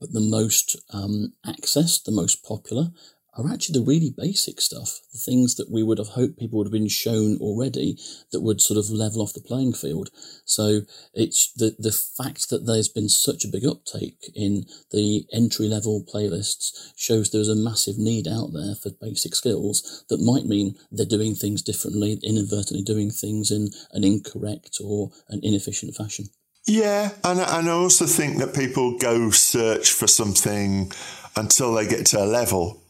but 0.01 0.13
the 0.13 0.21
most 0.21 0.77
um, 0.91 1.33
accessed, 1.47 2.05
the 2.05 2.13
most 2.13 2.45
popular, 2.45 2.91
are 3.37 3.53
actually 3.53 3.79
the 3.79 3.85
really 3.85 4.15
basic 4.17 4.61
stuff, 4.61 5.01
the 5.13 5.19
things 5.19 5.57
that 5.57 5.71
we 5.71 5.83
would 5.83 5.99
have 5.99 6.09
hoped 6.09 6.39
people 6.39 6.59
would 6.59 6.67
have 6.67 6.73
been 6.73 6.89
shown 6.89 7.37
already 7.39 7.99
that 8.33 8.41
would 8.41 8.61
sort 8.61 8.79
of 8.79 8.91
level 8.91 9.21
off 9.21 9.35
the 9.35 9.41
playing 9.41 9.75
field. 9.75 10.09
So 10.45 10.81
it's 11.13 11.53
the, 11.53 11.77
the 11.79 11.93
fact 11.93 12.49
that 12.49 12.67
there's 12.67 12.89
been 12.89 13.09
such 13.09 13.45
a 13.45 13.49
big 13.49 13.67
uptake 13.67 14.31
in 14.35 14.65
the 14.91 15.27
entry 15.33 15.69
level 15.69 16.05
playlists 16.13 16.93
shows 16.97 17.31
there's 17.31 17.49
a 17.49 17.55
massive 17.55 17.99
need 17.99 18.27
out 18.27 18.53
there 18.55 18.75
for 18.75 18.91
basic 19.01 19.35
skills 19.35 20.05
that 20.09 20.21
might 20.21 20.47
mean 20.47 20.77
they're 20.91 21.05
doing 21.05 21.35
things 21.35 21.63
differently, 21.63 22.19
inadvertently 22.23 22.83
doing 22.83 23.11
things 23.11 23.51
in 23.51 23.69
an 23.93 24.03
incorrect 24.03 24.79
or 24.83 25.11
an 25.29 25.41
inefficient 25.43 25.95
fashion. 25.95 26.27
Yeah, 26.67 27.11
and, 27.23 27.41
and 27.41 27.69
I 27.69 27.73
also 27.73 28.07
think 28.07 28.39
that 28.39 28.55
people 28.55 28.99
go 28.99 29.31
search 29.31 29.93
for 29.93 30.07
something 30.07 30.91
until 31.37 31.75
they 31.75 31.87
get 31.87 32.07
to 32.07 32.23
a 32.23 32.27
level 32.27 32.83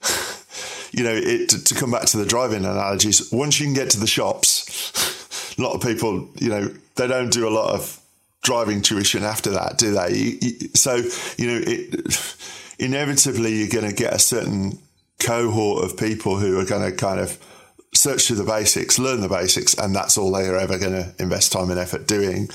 you 0.92 1.04
know, 1.04 1.14
it, 1.14 1.48
to, 1.48 1.74
come 1.74 1.90
back 1.90 2.06
to 2.06 2.16
the 2.16 2.26
driving 2.26 2.64
analogies, 2.64 3.30
once 3.32 3.60
you 3.60 3.66
can 3.66 3.74
get 3.74 3.90
to 3.90 4.00
the 4.00 4.06
shops, 4.06 5.54
a 5.58 5.62
lot 5.62 5.74
of 5.74 5.82
people, 5.82 6.28
you 6.36 6.48
know, 6.48 6.68
they 6.96 7.06
don't 7.06 7.32
do 7.32 7.48
a 7.48 7.50
lot 7.50 7.74
of 7.74 8.00
driving 8.42 8.80
tuition 8.82 9.22
after 9.22 9.50
that, 9.50 9.78
do 9.78 9.92
they? 9.92 10.38
So, 10.74 10.96
you 11.36 11.46
know, 11.46 11.60
it, 11.66 12.36
inevitably 12.78 13.54
you're 13.54 13.68
going 13.68 13.88
to 13.88 13.96
get 13.96 14.12
a 14.12 14.18
certain 14.18 14.78
cohort 15.18 15.84
of 15.84 15.96
people 15.96 16.38
who 16.38 16.58
are 16.60 16.64
going 16.64 16.90
to 16.90 16.96
kind 16.96 17.20
of 17.20 17.38
search 17.94 18.26
through 18.26 18.36
the 18.36 18.44
basics, 18.44 18.98
learn 18.98 19.20
the 19.22 19.28
basics, 19.28 19.74
and 19.74 19.94
that's 19.94 20.18
all 20.18 20.30
they 20.32 20.46
are 20.46 20.56
ever 20.56 20.78
going 20.78 20.92
to 20.92 21.14
invest 21.18 21.52
time 21.52 21.70
and 21.70 21.80
effort 21.80 22.06
doing. 22.06 22.48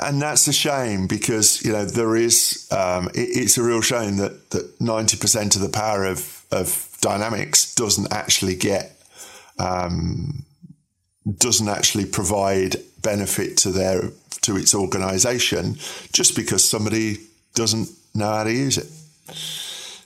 And 0.00 0.22
that's 0.22 0.48
a 0.48 0.52
shame 0.52 1.06
because 1.06 1.62
you 1.64 1.72
know 1.72 1.84
there 1.84 2.16
is 2.16 2.66
um, 2.70 3.08
it, 3.08 3.28
it's 3.36 3.58
a 3.58 3.62
real 3.62 3.82
shame 3.82 4.16
that 4.16 4.50
that 4.50 4.80
ninety 4.80 5.16
percent 5.16 5.56
of 5.56 5.62
the 5.62 5.68
power 5.68 6.04
of 6.06 6.44
of 6.50 6.96
dynamics 7.00 7.74
doesn't 7.74 8.12
actually 8.12 8.56
get 8.56 8.98
um, 9.58 10.44
doesn't 11.36 11.68
actually 11.68 12.06
provide 12.06 12.76
benefit 13.02 13.56
to 13.58 13.70
their 13.70 14.10
to 14.42 14.56
its 14.56 14.74
organisation 14.74 15.74
just 16.12 16.34
because 16.34 16.68
somebody 16.68 17.18
doesn't 17.54 17.88
know 18.14 18.28
how 18.30 18.44
to 18.44 18.52
use 18.52 18.78
it. 18.78 18.88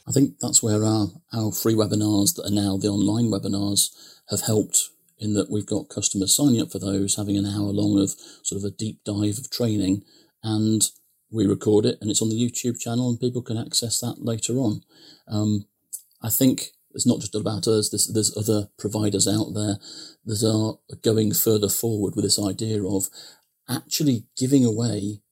I 0.08 0.10
think 0.10 0.38
that's 0.40 0.62
where 0.62 0.84
our, 0.84 1.08
our 1.32 1.52
free 1.52 1.74
webinars 1.74 2.34
that 2.34 2.46
are 2.46 2.50
now 2.50 2.76
the 2.76 2.88
online 2.88 3.30
webinars 3.30 3.90
have 4.30 4.40
helped 4.40 4.90
in 5.22 5.34
that 5.34 5.50
we've 5.50 5.66
got 5.66 5.88
customers 5.88 6.36
signing 6.36 6.60
up 6.60 6.72
for 6.72 6.78
those, 6.78 7.16
having 7.16 7.36
an 7.36 7.46
hour 7.46 7.70
long 7.72 7.98
of 7.98 8.10
sort 8.42 8.60
of 8.60 8.64
a 8.64 8.74
deep 8.74 8.98
dive 9.04 9.38
of 9.38 9.50
training, 9.50 10.02
and 10.42 10.82
we 11.30 11.46
record 11.46 11.86
it 11.86 11.96
and 12.00 12.10
it's 12.10 12.20
on 12.20 12.28
the 12.28 12.34
YouTube 12.34 12.78
channel 12.78 13.08
and 13.08 13.20
people 13.20 13.40
can 13.40 13.56
access 13.56 14.00
that 14.00 14.16
later 14.18 14.54
on. 14.54 14.82
Um, 15.28 15.66
I 16.22 16.28
think 16.28 16.72
it's 16.94 17.06
not 17.06 17.20
just 17.20 17.34
about 17.34 17.66
us. 17.66 17.88
There's, 17.88 18.08
there's 18.12 18.36
other 18.36 18.68
providers 18.78 19.26
out 19.26 19.54
there 19.54 19.78
that 20.26 20.44
are 20.44 20.96
going 20.96 21.32
further 21.32 21.70
forward 21.70 22.14
with 22.14 22.24
this 22.24 22.38
idea 22.38 22.84
of 22.84 23.04
actually 23.68 24.26
giving 24.36 24.64
away 24.64 25.22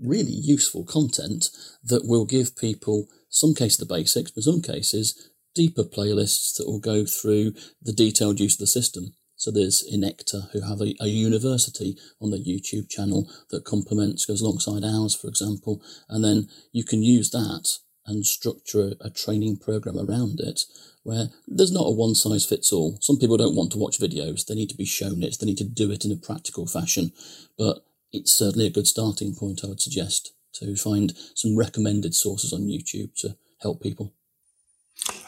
really 0.00 0.32
useful 0.32 0.84
content 0.84 1.46
that 1.82 2.06
will 2.06 2.24
give 2.24 2.56
people 2.56 3.06
some 3.28 3.54
cases 3.54 3.78
the 3.78 3.86
basics, 3.86 4.30
but 4.30 4.44
some 4.44 4.62
cases 4.62 5.30
deeper 5.54 5.82
playlists 5.82 6.56
that 6.56 6.66
will 6.66 6.78
go 6.78 7.04
through 7.04 7.54
the 7.82 7.92
detailed 7.92 8.38
use 8.38 8.54
of 8.54 8.60
the 8.60 8.66
system. 8.66 9.14
So 9.46 9.52
there's 9.52 9.88
Inecta, 9.88 10.50
who 10.50 10.62
have 10.62 10.80
a, 10.80 10.92
a, 11.00 11.06
university 11.06 11.96
on 12.20 12.32
their 12.32 12.40
YouTube 12.40 12.90
channel 12.90 13.30
that 13.50 13.64
complements, 13.64 14.26
goes 14.26 14.40
alongside 14.40 14.82
ours, 14.82 15.14
for 15.14 15.28
example. 15.28 15.80
And 16.08 16.24
then 16.24 16.48
you 16.72 16.82
can 16.82 17.04
use 17.04 17.30
that 17.30 17.78
and 18.06 18.26
structure 18.26 18.94
a, 19.00 19.06
a 19.06 19.10
training 19.10 19.58
program 19.58 20.00
around 20.00 20.40
it 20.40 20.62
where 21.04 21.28
there's 21.46 21.70
not 21.70 21.86
a 21.86 21.92
one 21.92 22.16
size 22.16 22.44
fits 22.44 22.72
all. 22.72 22.98
Some 23.00 23.18
people 23.18 23.36
don't 23.36 23.54
want 23.54 23.70
to 23.70 23.78
watch 23.78 24.00
videos. 24.00 24.44
They 24.44 24.56
need 24.56 24.70
to 24.70 24.76
be 24.76 24.84
shown 24.84 25.22
it. 25.22 25.36
They 25.38 25.46
need 25.46 25.58
to 25.58 25.64
do 25.64 25.92
it 25.92 26.04
in 26.04 26.10
a 26.10 26.16
practical 26.16 26.66
fashion. 26.66 27.12
But 27.56 27.84
it's 28.10 28.36
certainly 28.36 28.66
a 28.66 28.70
good 28.70 28.88
starting 28.88 29.32
point, 29.32 29.60
I 29.62 29.68
would 29.68 29.80
suggest, 29.80 30.32
to 30.54 30.74
find 30.74 31.12
some 31.36 31.56
recommended 31.56 32.16
sources 32.16 32.52
on 32.52 32.62
YouTube 32.62 33.14
to 33.20 33.36
help 33.60 33.80
people. 33.80 34.12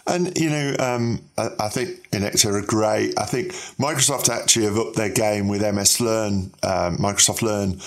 And 0.06 0.36
you 0.38 0.48
know, 0.48 0.74
um, 0.78 1.20
I, 1.36 1.50
I, 1.60 1.68
think 1.68 2.10
Inecta 2.10 2.52
are 2.52 2.66
great. 2.66 3.18
I 3.18 3.26
think 3.26 3.52
Microsoft 3.78 4.30
actually 4.30 4.64
have 4.64 4.78
upped 4.78 4.96
their 4.96 5.10
game 5.10 5.48
with 5.48 5.60
MS 5.60 6.00
Learn, 6.00 6.50
um, 6.62 6.96
Microsoft 6.96 7.42
Learn, 7.42 7.80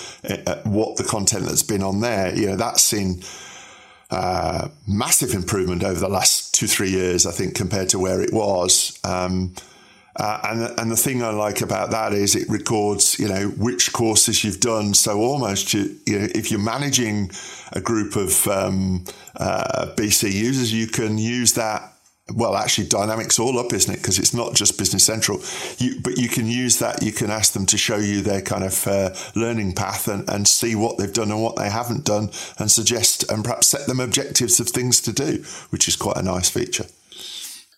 uh, 0.46 0.62
what 0.70 0.98
the 0.98 1.04
content 1.04 1.46
that's 1.46 1.64
been 1.64 1.82
on 1.82 2.00
there. 2.00 2.34
You 2.36 2.48
know, 2.48 2.56
that's 2.56 2.84
seen 2.84 3.24
uh, 4.12 4.68
massive 4.88 5.34
improvement 5.34 5.84
over 5.84 6.00
the 6.00 6.10
last 6.10 6.54
two 6.54 6.68
three 6.68 6.92
years. 6.92 7.26
I 7.26 7.32
think 7.32 7.56
compared 7.56 7.90
to 7.90 8.00
where 8.00 8.22
it 8.22 8.32
was. 8.32 9.00
Um, 9.04 9.56
uh, 10.15 10.39
and 10.44 10.80
and 10.80 10.91
the 10.91 10.98
thing 10.98 11.24
I 11.24 11.30
like 11.30 11.62
about 11.62 11.91
that 11.91 12.13
is 12.13 12.36
it 12.36 12.50
records 12.50 13.18
you 13.20 13.27
know 13.27 13.48
which 13.50 13.94
courses 13.94 14.44
you've 14.44 14.60
done. 14.60 14.94
So 14.94 15.20
almost 15.20 15.74
you, 15.74 15.96
you 16.06 16.20
know, 16.20 16.27
if 16.36 16.51
you're 16.51 16.60
managing 16.60 17.32
a 17.72 17.82
group 17.82 18.15
of 18.15 18.48
um, 18.48 19.06
uh, 19.38 19.88
BC 19.96 20.32
users, 20.34 20.74
you 20.74 20.88
can 20.88 21.18
use 21.18 21.53
that. 21.53 21.88
Well, 22.34 22.56
actually, 22.56 22.88
Dynamics 22.88 23.39
all 23.39 23.60
up, 23.60 23.74
isn't 23.74 23.94
it? 23.94 23.98
Because 23.98 24.18
it's 24.18 24.34
not 24.34 24.53
just 24.53 24.77
Business 24.77 25.03
Central. 25.06 25.41
You, 25.80 26.00
but 26.01 26.18
you 26.18 26.30
can 26.30 26.48
use 26.48 26.80
that. 26.80 27.01
You 27.03 27.12
can 27.12 27.30
ask 27.30 27.51
them 27.51 27.65
to 27.65 27.77
show 27.77 27.98
you 27.98 28.22
their 28.22 28.41
kind 28.41 28.63
of 28.63 28.88
uh, 28.88 29.10
learning 29.36 29.74
path 29.74 30.08
and, 30.08 30.30
and 30.30 30.48
see 30.48 30.75
what 30.75 30.98
they've 30.98 31.12
done 31.12 31.32
and 31.32 31.41
what 31.41 31.58
they 31.58 31.70
haven't 31.70 32.06
done, 32.06 32.30
and 32.58 32.72
suggest 32.72 33.30
and 33.30 33.44
perhaps 33.44 33.68
set 33.68 33.88
them 33.88 34.00
objectives 34.00 34.60
of 34.60 34.70
things 34.70 35.01
to 35.01 35.12
do, 35.12 35.44
which 35.72 35.88
is 35.88 35.96
quite 35.96 36.18
a 36.18 36.22
nice 36.22 36.50
feature. 36.50 36.86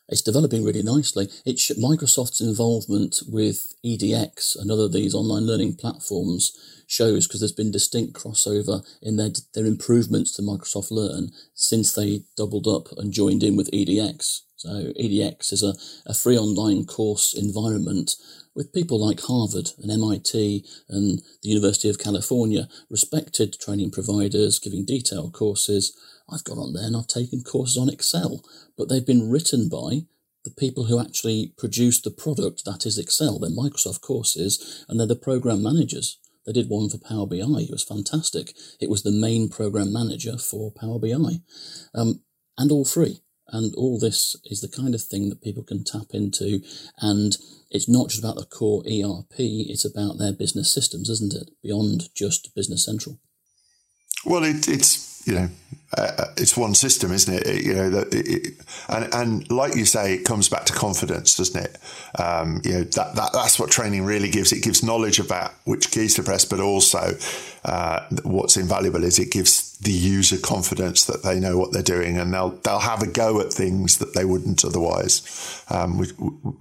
It's 0.10 0.22
developing 0.22 0.64
really 0.64 0.84
nicely. 0.84 1.30
It's 1.46 1.72
Microsoft's 1.80 2.42
involvement 2.42 3.22
with 3.28 3.74
EDX, 3.86 4.60
another 4.60 4.84
of 4.84 4.94
these 4.94 5.16
online 5.16 5.48
learning 5.48 5.76
platforms, 5.76 6.52
shows 6.88 7.26
because 7.26 7.40
there's 7.40 7.54
been 7.54 7.72
distinct 7.72 8.14
crossover 8.14 8.86
in 9.02 9.16
their 9.16 9.30
their 9.54 9.66
improvements 9.66 10.36
to 10.36 10.42
Microsoft 10.42 10.92
Learn 10.92 11.32
since 11.54 11.94
they 11.94 12.24
doubled 12.36 12.68
up 12.68 12.90
and 12.98 13.14
joined 13.14 13.44
in 13.44 13.56
with 13.56 13.72
EDX. 13.72 14.42
So 14.58 14.94
EDX 15.00 15.52
is 15.52 15.64
a, 15.64 15.74
a 16.06 16.14
free 16.14 16.38
online 16.38 16.86
course 16.86 17.34
environment 17.34 18.16
with 18.56 18.74
people 18.74 19.00
like 19.00 19.22
Harvard 19.22 19.70
and 19.82 19.92
MIT 19.92 20.66
and 20.90 21.20
the 21.42 21.50
University 21.50 21.90
of 21.90 22.00
California, 22.00 22.68
respected 22.90 23.58
training 23.60 23.92
providers 23.92 24.60
giving 24.60 24.86
detailed 24.86 25.34
courses 25.34 25.98
I've 26.34 26.44
gone 26.44 26.58
on 26.58 26.74
there 26.74 26.86
and 26.86 26.96
I've 26.96 27.08
taken 27.08 27.44
courses 27.44 27.78
on 27.78 27.90
Excel, 27.90 28.44
but 28.78 28.90
they've 28.90 29.06
been 29.06 29.30
written 29.30 29.70
by 29.70 30.08
the 30.44 30.52
people 30.52 30.86
who 30.86 31.00
actually 31.00 31.54
produce 31.58 32.02
the 32.02 32.12
product 32.12 32.66
that 32.66 32.86
is 32.86 32.98
Excel. 32.98 33.40
They're 33.40 33.50
Microsoft 33.50 34.02
courses 34.02 34.86
and 34.90 35.00
they're 35.00 35.08
the 35.08 35.16
program 35.16 35.64
managers. 35.64 36.20
They 36.46 36.52
did 36.52 36.70
one 36.70 36.90
for 36.90 36.98
Power 36.98 37.26
BI. 37.26 37.38
It 37.38 37.72
was 37.72 37.84
fantastic. 37.84 38.54
It 38.80 38.90
was 38.90 39.04
the 39.04 39.12
main 39.12 39.50
program 39.50 39.94
manager 39.94 40.38
for 40.38 40.72
Power 40.72 41.00
BI, 41.00 41.40
um, 41.96 42.22
and 42.58 42.72
all 42.72 42.86
free. 42.86 43.22
And 43.48 43.74
all 43.76 44.00
this 44.00 44.36
is 44.46 44.62
the 44.62 44.68
kind 44.68 44.96
of 44.96 45.02
thing 45.02 45.30
that 45.30 45.42
people 45.42 45.64
can 45.64 45.84
tap 45.84 46.08
into. 46.12 46.62
And 47.00 47.38
it's 47.70 47.88
not 47.88 48.10
just 48.10 48.24
about 48.24 48.36
the 48.36 48.46
core 48.46 48.82
ERP, 48.82 49.36
it's 49.38 49.86
about 49.86 50.18
their 50.18 50.34
business 50.34 50.74
systems, 50.74 51.10
isn't 51.10 51.34
it? 51.34 51.52
Beyond 51.62 52.10
just 52.16 52.54
Business 52.56 52.84
Central. 52.84 53.20
Well, 54.26 54.44
it, 54.44 54.68
it's 54.68 55.13
you 55.26 55.36
know, 55.36 55.50
uh, 55.98 56.26
it's 56.38 56.58
one 56.58 56.74
system, 56.74 57.12
isn't 57.12 57.34
it? 57.34 57.48
it 57.48 57.66
you 57.66 57.74
know, 57.74 57.90
that 57.90 58.56
and 58.90 59.14
and 59.14 59.52
like 59.52 59.76
you 59.76 59.86
say, 59.86 60.16
it 60.16 60.26
comes 60.26 60.50
back 60.50 60.66
to 60.66 60.74
confidence, 60.74 61.38
doesn't 61.38 61.64
it? 61.64 61.78
Um, 62.20 62.62
you 62.64 62.74
know, 62.74 62.84
that, 62.84 63.16
that 63.16 63.30
that's 63.34 63.60
what 63.60 63.70
training 63.70 64.04
really 64.04 64.30
gives. 64.30 64.52
It 64.52 64.64
gives 64.64 64.84
knowledge 64.84 65.20
about 65.20 65.54
which 65.66 65.92
keys 65.92 66.16
to 66.16 66.24
press, 66.24 66.46
but 66.46 66.60
also 66.60 67.16
uh, 67.66 68.08
what's 68.24 68.58
invaluable 68.58 69.04
is 69.04 69.20
it 69.20 69.32
gives 69.32 69.63
the 69.84 69.92
user 69.92 70.38
confidence 70.38 71.06
that 71.06 71.24
they 71.24 71.40
know 71.40 71.58
what 71.58 71.72
they're 71.72 71.82
doing 71.82 72.18
and 72.18 72.34
they'll 72.34 72.52
they'll 72.64 72.80
have 72.80 73.02
a 73.02 73.08
go 73.08 73.40
at 73.40 73.52
things 73.52 73.98
that 73.98 74.14
they 74.14 74.26
wouldn't 74.26 74.64
otherwise, 74.64 75.64
um, 75.70 75.98
which, 75.98 76.12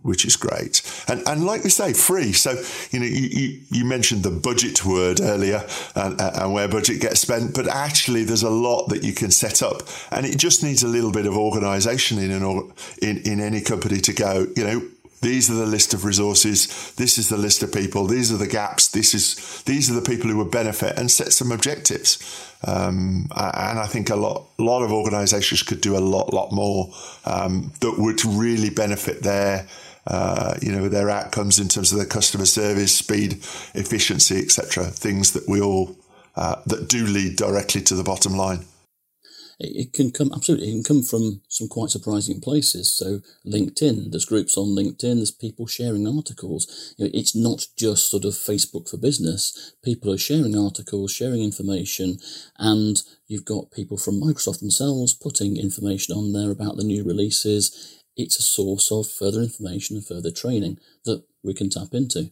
which, 0.02 0.24
is 0.24 0.36
great. 0.36 0.82
And 1.08 1.26
and 1.26 1.44
like 1.44 1.64
we 1.64 1.70
say, 1.70 1.92
free. 1.92 2.32
So 2.32 2.62
you 2.90 3.00
know 3.00 3.06
you, 3.06 3.28
you, 3.28 3.60
you 3.70 3.84
mentioned 3.84 4.22
the 4.22 4.30
budget 4.30 4.84
word 4.84 5.20
earlier 5.20 5.66
and, 5.94 6.20
and, 6.20 6.52
where 6.52 6.68
budget 6.68 7.00
gets 7.00 7.20
spent, 7.20 7.54
but 7.54 7.66
actually 7.68 8.24
there's 8.24 8.42
a 8.42 8.50
lot 8.50 8.88
that 8.88 9.02
you 9.02 9.12
can 9.12 9.30
set 9.30 9.62
up, 9.62 9.82
and 10.10 10.26
it 10.26 10.36
just 10.36 10.62
needs 10.62 10.82
a 10.82 10.88
little 10.88 11.12
bit 11.12 11.26
of 11.26 11.36
organisation 11.36 12.18
in 12.18 12.30
an 12.30 12.72
in 13.00 13.18
in 13.18 13.40
any 13.40 13.60
company 13.60 14.00
to 14.00 14.12
go. 14.12 14.46
You 14.56 14.64
know 14.64 14.82
these 15.22 15.48
are 15.48 15.54
the 15.54 15.66
list 15.66 15.94
of 15.94 16.04
resources. 16.04 16.92
This 16.96 17.16
is 17.16 17.28
the 17.28 17.36
list 17.36 17.62
of 17.62 17.72
people. 17.72 18.06
These 18.06 18.32
are 18.32 18.36
the 18.36 18.48
gaps. 18.48 18.88
This 18.88 19.14
is 19.14 19.62
these 19.62 19.88
are 19.88 19.94
the 19.94 20.02
people 20.02 20.28
who 20.28 20.36
would 20.38 20.50
benefit, 20.50 20.98
and 20.98 21.10
set 21.10 21.32
some 21.32 21.52
objectives. 21.52 22.18
Um, 22.66 23.28
and 23.36 23.78
I 23.78 23.86
think 23.86 24.10
a 24.10 24.16
lot 24.16 24.46
lot 24.58 24.82
of 24.82 24.92
organisations 24.92 25.62
could 25.62 25.80
do 25.80 25.96
a 25.96 26.00
lot 26.00 26.34
lot 26.34 26.50
more 26.50 26.92
um, 27.24 27.72
that 27.80 27.94
would 27.98 28.24
really 28.24 28.68
benefit 28.68 29.22
their 29.22 29.68
uh, 30.08 30.56
you 30.60 30.72
know 30.72 30.88
their 30.88 31.08
outcomes 31.08 31.60
in 31.60 31.68
terms 31.68 31.92
of 31.92 31.98
their 31.98 32.06
customer 32.06 32.46
service, 32.46 32.94
speed, 32.94 33.34
efficiency, 33.74 34.40
etc. 34.40 34.86
Things 34.86 35.32
that 35.34 35.48
we 35.48 35.60
all 35.60 35.96
uh, 36.34 36.56
that 36.66 36.88
do 36.88 37.06
lead 37.06 37.36
directly 37.36 37.80
to 37.82 37.94
the 37.94 38.02
bottom 38.02 38.36
line 38.36 38.64
it, 39.58 39.92
can 39.92 40.10
come 40.10 40.32
absolutely 40.34 40.68
it 40.68 40.72
can 40.72 40.82
come 40.82 41.02
from 41.02 41.42
some 41.48 41.68
quite 41.68 41.90
surprising 41.90 42.40
places. 42.40 42.92
So 42.92 43.20
LinkedIn, 43.46 44.10
there's 44.10 44.24
groups 44.24 44.56
on 44.56 44.76
LinkedIn, 44.76 45.16
there's 45.16 45.30
people 45.30 45.66
sharing 45.66 46.06
articles. 46.06 46.94
You 46.96 47.04
know, 47.06 47.10
it's 47.14 47.36
not 47.36 47.66
just 47.76 48.10
sort 48.10 48.24
of 48.24 48.32
Facebook 48.32 48.88
for 48.88 48.96
business. 48.96 49.74
People 49.84 50.12
are 50.12 50.18
sharing 50.18 50.56
articles, 50.56 51.12
sharing 51.12 51.42
information, 51.42 52.18
and 52.58 53.02
you've 53.26 53.44
got 53.44 53.70
people 53.70 53.96
from 53.96 54.20
Microsoft 54.20 54.60
themselves 54.60 55.14
putting 55.14 55.56
information 55.56 56.14
on 56.14 56.32
there 56.32 56.50
about 56.50 56.76
the 56.76 56.84
new 56.84 57.04
releases. 57.04 58.00
It's 58.16 58.38
a 58.38 58.42
source 58.42 58.92
of 58.92 59.10
further 59.10 59.40
information 59.40 59.96
and 59.96 60.06
further 60.06 60.30
training 60.30 60.78
that 61.04 61.24
we 61.42 61.54
can 61.54 61.70
tap 61.70 61.88
into. 61.92 62.30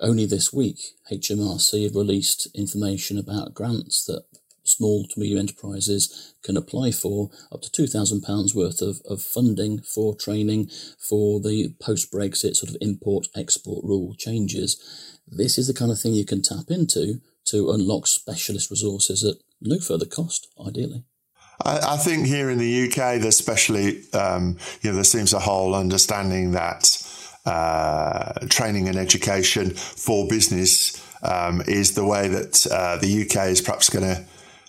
Only 0.00 0.26
this 0.26 0.52
week, 0.52 0.80
HMRC 1.12 1.84
have 1.84 1.94
released 1.94 2.48
information 2.54 3.16
about 3.16 3.54
grants 3.54 4.04
that 4.06 4.24
small 4.64 5.06
to 5.06 5.20
medium 5.20 5.38
enterprises 5.38 6.34
can 6.42 6.56
apply 6.56 6.90
for 6.90 7.30
up 7.52 7.62
to 7.62 7.70
£2,000 7.70 8.54
worth 8.54 8.80
of, 8.80 9.00
of 9.08 9.22
funding 9.22 9.80
for 9.82 10.14
training 10.14 10.70
for 10.98 11.40
the 11.40 11.74
post 11.80 12.12
Brexit 12.12 12.56
sort 12.56 12.70
of 12.70 12.76
import 12.80 13.28
export 13.36 13.84
rule 13.84 14.14
changes. 14.18 15.20
This 15.26 15.58
is 15.58 15.68
the 15.68 15.74
kind 15.74 15.90
of 15.90 16.00
thing 16.00 16.14
you 16.14 16.26
can 16.26 16.42
tap 16.42 16.70
into 16.70 17.20
to 17.46 17.70
unlock 17.70 18.06
specialist 18.06 18.70
resources 18.70 19.22
at 19.24 19.36
no 19.60 19.78
further 19.78 20.06
cost, 20.06 20.48
ideally. 20.66 21.04
I, 21.64 21.96
think 21.96 22.26
here 22.26 22.50
in 22.50 22.58
the 22.58 22.86
UK, 22.86 23.20
there's 23.20 23.38
especially, 23.38 24.02
um, 24.12 24.58
you 24.82 24.90
know, 24.90 24.96
there 24.96 25.04
seems 25.04 25.32
a 25.32 25.38
whole 25.38 25.74
understanding 25.74 26.50
that 26.50 27.00
uh, 27.46 28.32
training 28.48 28.88
and 28.88 28.98
education 28.98 29.70
for 29.70 30.26
business 30.26 31.00
um, 31.22 31.62
is 31.66 31.94
the 31.94 32.04
way 32.04 32.28
that 32.28 32.66
uh, 32.66 32.96
the 32.96 33.22
UK 33.22 33.48
is 33.48 33.60
perhaps 33.60 33.88
going 33.88 34.04
to, 34.04 34.24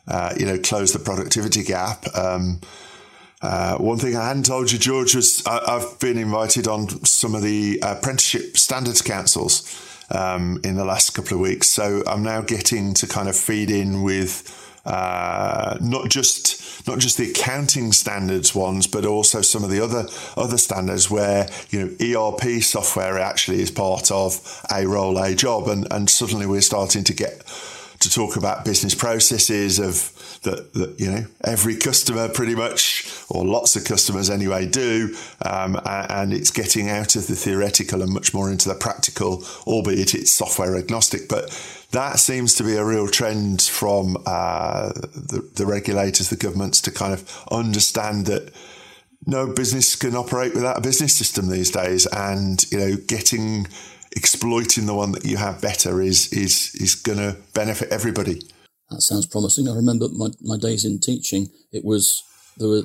uh, 0.08 0.34
you 0.38 0.46
know, 0.46 0.58
close 0.58 0.94
the 0.94 1.00
productivity 1.00 1.64
gap. 1.64 2.06
Um, 2.16 2.60
uh, 3.42 3.78
one 3.78 3.98
thing 3.98 4.16
I 4.16 4.28
hadn't 4.28 4.46
told 4.46 4.72
you, 4.72 4.80
George, 4.80 5.16
was 5.16 5.46
I, 5.46 5.80
have 5.80 6.00
been 6.00 6.18
invited 6.18 6.68
on 6.68 6.88
some 7.06 7.36
of 7.36 7.42
the 7.42 7.80
apprenticeship 7.84 8.58
standards 8.58 9.02
councils 9.02 9.82
um, 10.10 10.60
in 10.64 10.76
the 10.76 10.86
last 10.86 11.12
couple 11.12 11.36
of 11.36 11.40
weeks. 11.42 11.68
So 11.68 12.04
I'm 12.08 12.24
now 12.24 12.42
getting 12.42 12.94
to 12.96 13.08
kind 13.08 13.28
of 13.28 13.36
feed 13.36 13.70
in 13.70 14.04
with 14.04 14.62
uh, 14.86 15.78
not 15.82 16.10
just 16.10 16.88
not 16.88 17.00
just 17.00 17.18
the 17.18 17.32
accounting 17.32 17.92
standards 17.92 18.54
ones, 18.54 18.86
but 18.86 19.06
also 19.06 19.42
some 19.42 19.64
of 19.64 19.70
the 19.70 19.82
other 19.84 20.08
other 20.38 20.58
standards 20.58 21.10
where 21.10 21.50
you 21.70 21.98
know 22.00 22.30
ERP 22.30 22.62
software 22.62 23.20
actually 23.20 23.62
is 23.62 23.72
part 23.72 24.12
of 24.12 24.64
a 24.72 24.86
role, 24.86 25.18
a 25.18 25.34
job, 25.34 25.68
and 25.68 25.88
and 25.92 26.10
suddenly 26.10 26.46
we're 26.46 26.62
starting 26.62 27.04
to 27.04 27.14
get 27.14 27.42
to 28.00 28.10
talk 28.10 28.36
about 28.36 28.66
business 28.66 28.94
processes 28.94 29.80
of 29.80 30.12
that, 30.44 30.74
that 30.74 31.00
you 31.00 31.10
know 31.10 31.26
every 31.44 31.76
customer 31.76 32.30
pretty 32.30 32.56
much 32.56 33.12
or 33.30 33.46
lots 33.46 33.76
of 33.76 33.84
customers 33.84 34.30
anyway 34.30 34.66
do 34.66 35.16
um, 35.44 35.80
and 35.86 36.34
it's 36.34 36.52
getting 36.52 36.90
out 36.90 37.16
of 37.16 37.28
the 37.28 37.36
theoretical 37.36 38.02
and 38.02 38.14
much 38.14 38.34
more 38.34 38.52
into 38.52 38.70
the 38.70 38.76
practical 38.76 39.44
albeit 39.66 40.14
it's 40.14 40.32
software 40.32 40.76
agnostic. 40.76 41.28
But 41.28 41.50
that 41.92 42.20
seems 42.20 42.56
to 42.56 42.64
be 42.64 42.76
a 42.76 42.84
real 42.84 43.08
trend 43.08 43.62
from 43.62 44.18
uh, 44.26 44.90
the, 44.94 45.50
the 45.56 45.66
regulators 45.66 46.30
the 46.30 46.36
governments 46.36 46.82
to 46.82 46.92
kind 46.92 47.14
of 47.14 47.46
understand 47.52 48.26
that 48.26 48.54
no 49.26 49.48
business 49.48 49.96
can 49.96 50.16
operate 50.16 50.54
without 50.54 50.78
a 50.78 50.82
business 50.82 51.16
system 51.16 51.50
these 51.50 51.72
days. 51.72 52.06
And 52.08 52.64
you 52.72 52.78
know 52.78 52.96
getting 53.08 53.68
exploiting 54.16 54.86
the 54.86 54.96
one 54.96 55.12
that 55.12 55.26
you 55.26 55.38
have 55.38 55.62
better 55.62 56.02
is 56.02 56.32
is 56.32 56.72
is 56.76 56.96
going 56.96 57.18
to 57.18 57.38
benefit 57.54 57.90
everybody. 57.90 58.42
That 58.90 59.02
sounds 59.02 59.26
promising. 59.26 59.68
I 59.68 59.76
remember 59.76 60.08
my, 60.10 60.30
my 60.42 60.58
days 60.58 60.86
in 60.86 61.00
teaching. 61.00 61.50
It 61.72 61.84
was 61.84 62.24
there 62.58 62.70
were 62.70 62.84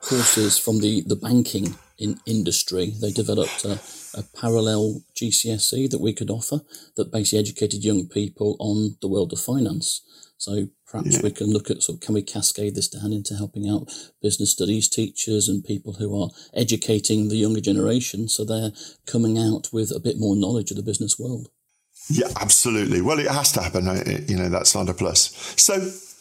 courses 0.00 0.58
from 0.58 0.80
the 0.80 1.02
the 1.06 1.16
banking 1.16 1.76
in 1.98 2.18
industry. 2.26 2.94
They 3.00 3.12
developed 3.12 3.64
a, 3.64 3.80
a 4.14 4.24
parallel 4.40 5.02
GCSE 5.14 5.90
that 5.90 6.00
we 6.00 6.12
could 6.12 6.30
offer 6.30 6.60
that 6.96 7.12
basically 7.12 7.38
educated 7.38 7.84
young 7.84 8.08
people 8.08 8.56
on 8.58 8.96
the 9.00 9.08
world 9.08 9.32
of 9.32 9.40
finance. 9.40 10.02
So 10.42 10.66
perhaps 10.90 11.14
yeah. 11.14 11.20
we 11.22 11.30
can 11.30 11.52
look 11.52 11.70
at 11.70 11.84
sort 11.84 11.98
of 11.98 12.00
can 12.00 12.16
we 12.16 12.22
cascade 12.22 12.74
this 12.74 12.88
down 12.88 13.12
into 13.12 13.36
helping 13.36 13.68
out 13.68 13.88
business 14.20 14.50
studies 14.50 14.88
teachers 14.88 15.46
and 15.46 15.64
people 15.64 15.92
who 15.92 16.20
are 16.20 16.30
educating 16.52 17.28
the 17.28 17.36
younger 17.36 17.60
generation 17.60 18.28
so 18.28 18.44
they're 18.44 18.72
coming 19.06 19.38
out 19.38 19.68
with 19.72 19.92
a 19.94 20.00
bit 20.00 20.18
more 20.18 20.34
knowledge 20.34 20.72
of 20.72 20.76
the 20.76 20.82
business 20.82 21.16
world. 21.16 21.48
Yeah, 22.10 22.26
absolutely. 22.40 23.02
Well, 23.02 23.20
it 23.20 23.30
has 23.30 23.52
to 23.52 23.62
happen. 23.62 23.84
You 24.26 24.36
know, 24.36 24.48
that's 24.48 24.74
not 24.74 24.88
a 24.88 24.94
plus. 24.94 25.54
So, 25.56 25.74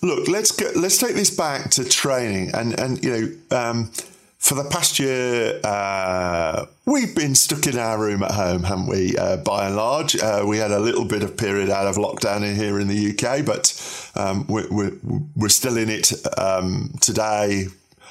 look, 0.05 0.27
let's 0.27 0.51
go. 0.51 0.69
Let's 0.75 0.99
take 0.99 1.15
this 1.15 1.35
back 1.35 1.71
to 1.71 1.83
training, 1.83 2.51
and 2.53 2.79
and 2.79 3.03
you 3.03 3.11
know, 3.49 3.57
um, 3.57 3.91
for 4.41 4.55
the 4.55 4.63
past 4.63 4.97
year, 4.97 5.59
uh, 5.63 6.65
we've 6.87 7.15
been 7.15 7.35
stuck 7.35 7.67
in 7.67 7.77
our 7.77 7.99
room 7.99 8.23
at 8.23 8.31
home, 8.31 8.63
haven't 8.63 8.87
we? 8.87 9.15
Uh, 9.15 9.37
by 9.37 9.67
and 9.67 9.75
large, 9.75 10.15
uh, 10.15 10.43
we 10.45 10.57
had 10.57 10.71
a 10.71 10.79
little 10.79 11.05
bit 11.05 11.21
of 11.21 11.37
period 11.37 11.69
out 11.69 11.85
of 11.85 11.95
lockdown 11.95 12.41
in 12.41 12.55
here 12.55 12.79
in 12.79 12.87
the 12.87 13.11
UK, 13.11 13.45
but 13.45 13.71
um, 14.15 14.47
we're, 14.47 14.67
we're, 14.71 14.97
we're, 15.35 15.47
still 15.47 15.77
in 15.77 15.89
it 15.89 16.11
um, 16.39 16.91
today. 17.01 17.67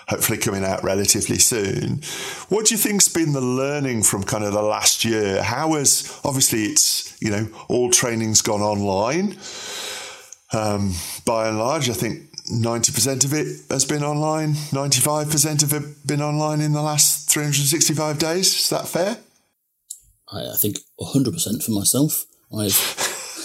Hopefully, 0.07 0.39
coming 0.39 0.65
out 0.65 0.85
relatively 0.85 1.39
soon. 1.39 2.01
What 2.49 2.67
do 2.67 2.75
you 2.75 2.79
think's 2.79 3.09
been 3.09 3.33
the 3.33 3.41
learning 3.41 4.05
from 4.05 4.23
kind 4.23 4.45
of 4.45 4.53
the 4.53 4.63
last 4.63 5.05
year? 5.05 5.43
How 5.43 5.75
has 5.75 6.21
obviously 6.25 6.63
it's 6.65 7.21
you 7.21 7.31
know 7.31 7.49
all 7.69 7.91
training's 7.91 8.41
gone 8.41 8.61
online. 8.61 9.37
Um, 10.53 10.95
by 11.25 11.49
and 11.49 11.59
large, 11.59 11.89
I 11.91 11.93
think 11.93 12.30
90% 12.51 13.25
of 13.25 13.33
it 13.33 13.47
has 13.71 13.85
been 13.85 14.03
online, 14.03 14.55
95% 14.73 15.63
of 15.63 15.73
it 15.73 16.07
been 16.07 16.23
online 16.23 16.61
in 16.61 16.73
the 16.73 16.83
last 16.83 17.31
365 17.31 18.19
days. 18.19 18.47
Is 18.49 18.71
that 18.71 18.89
fair? 18.89 19.19
I, 20.33 20.51
I 20.51 20.57
think 20.57 20.79
100% 21.01 21.65
for 21.65 21.71
myself. 21.71 22.27
I've 22.57 22.77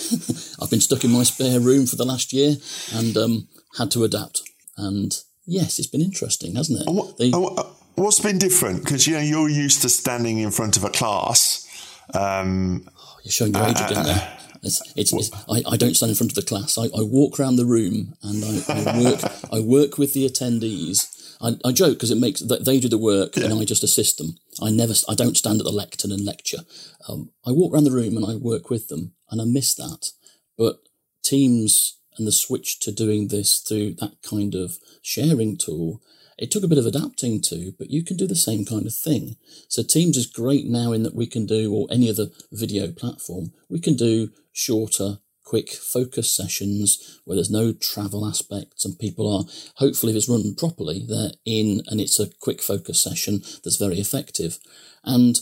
I've 0.61 0.69
been 0.69 0.81
stuck 0.81 1.03
in 1.03 1.11
my 1.11 1.23
spare 1.23 1.59
room 1.59 1.85
for 1.85 1.95
the 1.95 2.05
last 2.05 2.33
year 2.33 2.55
and 2.93 3.17
um, 3.17 3.47
had 3.77 3.91
to 3.91 4.03
adapt. 4.03 4.41
And 4.77 5.15
yes, 5.45 5.79
it's 5.79 5.87
been 5.87 6.01
interesting, 6.01 6.55
hasn't 6.55 6.81
it? 6.81 6.91
What, 6.91 7.17
the, 7.17 7.31
what's 7.95 8.19
been 8.19 8.37
different? 8.37 8.83
Because 8.83 9.07
you 9.07 9.15
know 9.15 9.21
you're 9.21 9.49
used 9.49 9.81
to 9.81 9.89
standing 9.89 10.39
in 10.39 10.51
front 10.51 10.77
of 10.77 10.83
a 10.83 10.89
class. 10.89 11.65
Um, 12.13 12.87
you're 13.23 13.31
showing 13.31 13.53
your 13.53 13.65
age 13.65 13.81
uh, 13.81 13.87
again 13.89 14.03
there. 14.03 14.34
It's, 14.65 14.81
it's, 14.95 15.13
it's, 15.13 15.31
I, 15.49 15.63
I, 15.73 15.77
don't 15.77 15.95
stand 15.95 16.09
in 16.09 16.15
front 16.15 16.31
of 16.31 16.35
the 16.35 16.41
class. 16.41 16.77
I, 16.77 16.85
I 16.85 17.01
walk 17.01 17.39
around 17.39 17.55
the 17.55 17.65
room 17.65 18.15
and 18.23 18.43
I, 18.43 18.73
I 18.73 19.03
work. 19.03 19.21
I 19.51 19.59
work 19.59 19.97
with 19.97 20.13
the 20.13 20.27
attendees. 20.27 21.11
I, 21.41 21.71
joke 21.71 21.93
because 21.93 22.11
it 22.11 22.17
makes 22.17 22.39
they 22.39 22.79
do 22.79 22.89
the 22.89 22.97
work 22.97 23.35
yeah. 23.35 23.45
and 23.45 23.53
I 23.53 23.65
just 23.65 23.83
assist 23.83 24.17
them. 24.17 24.37
I 24.61 24.71
never. 24.71 24.93
I 25.07 25.15
don't 25.15 25.37
stand 25.37 25.59
at 25.59 25.65
the 25.65 25.71
lectern 25.71 26.11
and 26.11 26.25
lecture. 26.25 26.59
Um, 27.07 27.31
I 27.45 27.51
walk 27.51 27.73
around 27.73 27.83
the 27.83 27.91
room 27.91 28.17
and 28.17 28.25
I 28.25 28.35
work 28.35 28.69
with 28.69 28.87
them, 28.87 29.13
and 29.29 29.41
I 29.41 29.45
miss 29.45 29.75
that. 29.75 30.11
But 30.57 30.77
Teams 31.23 31.97
and 32.17 32.25
the 32.25 32.31
switch 32.31 32.79
to 32.79 32.91
doing 32.91 33.27
this 33.27 33.59
through 33.59 33.95
that 33.95 34.13
kind 34.23 34.55
of 34.55 34.77
sharing 35.01 35.57
tool 35.57 36.01
it 36.37 36.51
took 36.51 36.63
a 36.63 36.67
bit 36.67 36.77
of 36.77 36.85
adapting 36.85 37.41
to, 37.43 37.73
but 37.77 37.89
you 37.89 38.03
can 38.03 38.17
do 38.17 38.27
the 38.27 38.35
same 38.35 38.65
kind 38.65 38.85
of 38.85 38.93
thing. 38.93 39.37
So 39.69 39.83
Teams 39.83 40.17
is 40.17 40.25
great 40.25 40.65
now 40.65 40.91
in 40.91 41.03
that 41.03 41.15
we 41.15 41.27
can 41.27 41.45
do, 41.45 41.73
or 41.73 41.87
any 41.89 42.09
other 42.09 42.27
video 42.51 42.91
platform, 42.91 43.53
we 43.69 43.79
can 43.79 43.95
do 43.95 44.31
shorter, 44.55 45.19
quick 45.43 45.69
focus 45.69 46.35
sessions 46.35 47.19
where 47.25 47.35
there's 47.35 47.51
no 47.51 47.73
travel 47.73 48.25
aspects 48.25 48.85
and 48.85 48.97
people 48.97 49.31
are, 49.31 49.43
hopefully, 49.75 50.11
if 50.13 50.17
it's 50.17 50.29
run 50.29 50.55
properly, 50.55 51.05
they're 51.07 51.33
in 51.45 51.81
and 51.87 52.01
it's 52.01 52.19
a 52.19 52.29
quick 52.39 52.61
focus 52.61 53.03
session 53.03 53.41
that's 53.63 53.77
very 53.77 53.99
effective. 53.99 54.57
And 55.03 55.39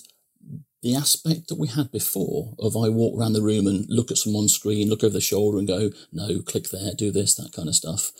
the 0.81 0.95
aspect 0.95 1.47
that 1.47 1.57
we 1.57 1.69
had 1.69 1.91
before 1.91 2.55
of 2.59 2.75
I 2.75 2.89
walk 2.89 3.17
around 3.17 3.33
the 3.33 3.41
room 3.41 3.67
and 3.67 3.85
look 3.87 4.11
at 4.11 4.17
someone's 4.17 4.53
screen, 4.53 4.89
look 4.89 5.03
over 5.03 5.13
the 5.13 5.21
shoulder 5.21 5.57
and 5.57 5.67
go, 5.67 5.91
no, 6.11 6.41
click 6.41 6.69
there, 6.71 6.91
do 6.97 7.11
this, 7.11 7.35
that 7.35 7.53
kind 7.53 7.69
of 7.69 7.75
stuff 7.75 8.11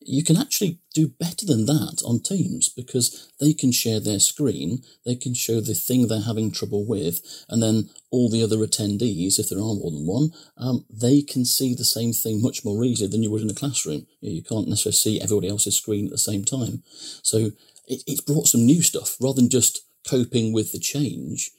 you 0.00 0.24
can 0.24 0.36
actually 0.36 0.78
do 0.94 1.08
better 1.08 1.44
than 1.44 1.66
that 1.66 2.02
on 2.04 2.20
Teams 2.20 2.68
because 2.68 3.30
they 3.40 3.52
can 3.52 3.72
share 3.72 4.00
their 4.00 4.18
screen, 4.18 4.82
they 5.04 5.14
can 5.14 5.34
show 5.34 5.60
the 5.60 5.74
thing 5.74 6.06
they're 6.06 6.20
having 6.22 6.50
trouble 6.50 6.86
with, 6.86 7.20
and 7.48 7.62
then 7.62 7.90
all 8.10 8.30
the 8.30 8.42
other 8.42 8.58
attendees, 8.58 9.38
if 9.38 9.48
there 9.48 9.58
are 9.58 9.74
more 9.74 9.90
than 9.90 10.06
one, 10.06 10.30
um, 10.56 10.84
they 10.88 11.20
can 11.20 11.44
see 11.44 11.74
the 11.74 11.84
same 11.84 12.12
thing 12.12 12.40
much 12.40 12.64
more 12.64 12.82
easily 12.84 13.10
than 13.10 13.22
you 13.22 13.30
would 13.30 13.42
in 13.42 13.50
a 13.50 13.54
classroom. 13.54 14.06
You 14.20 14.42
can't 14.42 14.68
necessarily 14.68 14.94
see 14.94 15.20
everybody 15.20 15.48
else's 15.48 15.76
screen 15.76 16.06
at 16.06 16.12
the 16.12 16.18
same 16.18 16.44
time. 16.44 16.82
So 17.22 17.50
it, 17.86 18.02
it's 18.06 18.20
brought 18.20 18.46
some 18.46 18.64
new 18.64 18.82
stuff 18.82 19.16
rather 19.20 19.40
than 19.40 19.50
just 19.50 19.80
coping 20.08 20.52
with 20.52 20.72
the 20.72 20.78
change. 20.78 21.50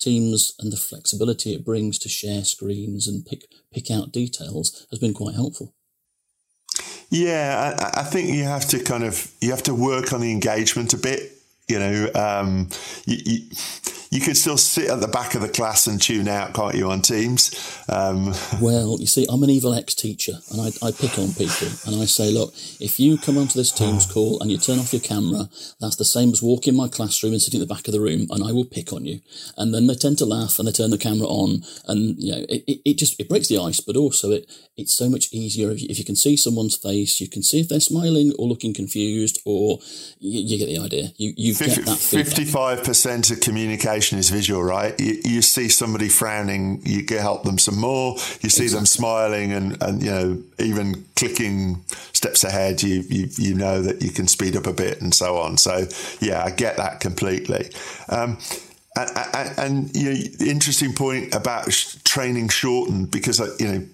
Teams 0.00 0.54
and 0.58 0.72
the 0.72 0.78
flexibility 0.78 1.52
it 1.52 1.64
brings 1.64 1.98
to 1.98 2.08
share 2.08 2.42
screens 2.44 3.06
and 3.06 3.26
pick 3.26 3.44
pick 3.70 3.90
out 3.90 4.12
details 4.12 4.86
has 4.90 4.98
been 4.98 5.12
quite 5.12 5.34
helpful. 5.34 5.74
Yeah, 7.10 7.76
I, 7.78 8.00
I, 8.00 8.04
think 8.04 8.30
you 8.30 8.44
have 8.44 8.68
to 8.68 8.78
kind 8.78 9.02
of 9.02 9.32
you 9.40 9.50
have 9.50 9.64
to 9.64 9.74
work 9.74 10.12
on 10.12 10.20
the 10.20 10.30
engagement 10.30 10.94
a 10.94 10.96
bit. 10.96 11.32
You 11.68 11.78
know, 11.80 12.10
um, 12.14 12.68
you, 13.04 13.18
you, 13.24 13.50
you 14.10 14.20
can 14.20 14.34
still 14.34 14.56
sit 14.56 14.90
at 14.90 15.00
the 15.00 15.06
back 15.06 15.36
of 15.36 15.40
the 15.40 15.48
class 15.48 15.86
and 15.86 16.02
tune 16.02 16.26
out, 16.26 16.52
can't 16.52 16.74
you, 16.74 16.90
on 16.90 17.00
Teams? 17.00 17.54
Um, 17.88 18.34
well, 18.60 18.96
you 18.98 19.06
see, 19.06 19.24
I'm 19.30 19.42
an 19.44 19.50
evil 19.50 19.72
ex 19.72 19.94
teacher 19.94 20.32
and 20.50 20.60
I, 20.60 20.86
I, 20.86 20.90
pick 20.90 21.16
on 21.16 21.32
people 21.32 21.68
and 21.86 22.02
I 22.02 22.06
say, 22.06 22.32
look, 22.32 22.52
if 22.80 22.98
you 22.98 23.18
come 23.18 23.38
onto 23.38 23.56
this 23.56 23.70
Teams 23.70 24.10
call 24.10 24.40
and 24.40 24.50
you 24.50 24.58
turn 24.58 24.80
off 24.80 24.92
your 24.92 25.00
camera, 25.00 25.48
that's 25.80 25.94
the 25.94 26.04
same 26.04 26.30
as 26.30 26.42
walking 26.42 26.74
my 26.74 26.88
classroom 26.88 27.34
and 27.34 27.40
sitting 27.40 27.60
at 27.62 27.68
the 27.68 27.72
back 27.72 27.86
of 27.86 27.92
the 27.92 28.00
room 28.00 28.26
and 28.30 28.42
I 28.42 28.50
will 28.50 28.64
pick 28.64 28.92
on 28.92 29.04
you. 29.04 29.20
And 29.56 29.72
then 29.72 29.86
they 29.86 29.94
tend 29.94 30.18
to 30.18 30.26
laugh 30.26 30.58
and 30.58 30.66
they 30.66 30.72
turn 30.72 30.90
the 30.90 30.98
camera 30.98 31.28
on 31.28 31.62
and, 31.86 32.20
you 32.20 32.32
know, 32.32 32.44
it, 32.48 32.64
it, 32.66 32.80
it 32.84 32.98
just, 32.98 33.20
it 33.20 33.28
breaks 33.28 33.46
the 33.46 33.58
ice, 33.58 33.78
but 33.78 33.96
also 33.96 34.32
it, 34.32 34.50
it's 34.76 34.92
so 34.96 35.08
much 35.08 35.32
easier 35.32 35.70
if 35.70 35.82
you, 35.82 35.86
if 35.88 35.98
you, 36.00 36.04
can 36.04 36.16
see 36.16 36.36
someone's 36.36 36.76
face, 36.76 37.20
you 37.20 37.28
can 37.28 37.44
see 37.44 37.60
if 37.60 37.68
they're 37.68 37.78
smiling 37.78 38.32
or 38.38 38.48
looking 38.48 38.74
confused 38.74 39.40
or 39.44 39.78
you, 40.18 40.40
you 40.40 40.58
get 40.58 40.66
the 40.66 40.84
idea. 40.84 41.12
You, 41.16 41.32
you 41.36 41.54
50, 41.54 41.76
get 41.76 41.84
that 41.84 41.98
feedback. 41.98 42.84
55% 42.84 43.30
of 43.30 43.40
communication 43.40 43.99
is 44.00 44.30
visual, 44.30 44.62
right? 44.62 44.98
You, 44.98 45.20
you, 45.24 45.42
see 45.42 45.68
somebody 45.68 46.08
frowning, 46.08 46.80
you 46.84 47.04
can 47.04 47.18
help 47.18 47.44
them 47.44 47.58
some 47.58 47.78
more. 47.78 48.14
You 48.40 48.48
see 48.50 48.64
exactly. 48.64 48.68
them 48.68 48.86
smiling 48.86 49.52
and, 49.52 49.82
and, 49.82 50.02
you 50.02 50.10
know, 50.10 50.42
even 50.58 51.04
clicking 51.16 51.82
steps 52.12 52.44
ahead, 52.44 52.82
you, 52.82 53.04
you, 53.08 53.28
you 53.36 53.54
know 53.54 53.82
that 53.82 54.02
you 54.02 54.10
can 54.10 54.26
speed 54.26 54.56
up 54.56 54.66
a 54.66 54.72
bit 54.72 55.00
and 55.00 55.14
so 55.14 55.38
on. 55.38 55.56
So, 55.56 55.86
yeah, 56.20 56.42
I 56.44 56.50
get 56.50 56.76
that 56.76 57.00
completely. 57.00 57.70
Um, 58.08 58.38
and, 58.96 59.10
and, 59.34 59.58
and 59.58 59.96
you 59.96 60.10
know, 60.10 60.16
the 60.16 60.50
interesting 60.50 60.94
point 60.94 61.34
about 61.34 61.70
training 62.04 62.48
shortened 62.48 63.10
because, 63.10 63.40
uh, 63.40 63.54
you 63.58 63.68
know, 63.68 63.86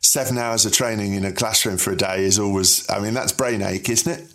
seven 0.00 0.38
hours 0.38 0.64
of 0.64 0.72
training 0.72 1.14
in 1.14 1.24
a 1.24 1.32
classroom 1.32 1.76
for 1.76 1.92
a 1.92 1.96
day 1.96 2.24
is 2.24 2.38
always, 2.38 2.88
I 2.90 3.00
mean, 3.00 3.14
that's 3.14 3.32
brain 3.32 3.62
ache, 3.62 3.88
isn't 3.88 4.20
it? 4.20 4.32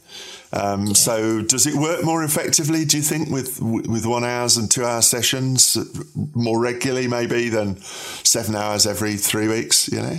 Um, 0.54 0.94
so, 0.94 1.42
does 1.42 1.66
it 1.66 1.74
work 1.74 2.04
more 2.04 2.24
effectively? 2.24 2.86
Do 2.86 2.98
you 2.98 3.04
think 3.04 3.30
with 3.30 3.60
with 3.60 4.06
one 4.06 4.24
hours 4.24 4.56
and 4.56 4.70
two 4.70 4.86
hour 4.86 5.02
sessions 5.02 5.78
more 6.36 6.60
regularly, 6.60 7.08
maybe 7.08 7.50
than 7.50 7.82
seven 7.82 8.56
hours 8.56 8.86
every 8.86 9.18
three 9.18 9.48
weeks? 9.48 9.90
You 9.92 10.02
know, 10.02 10.18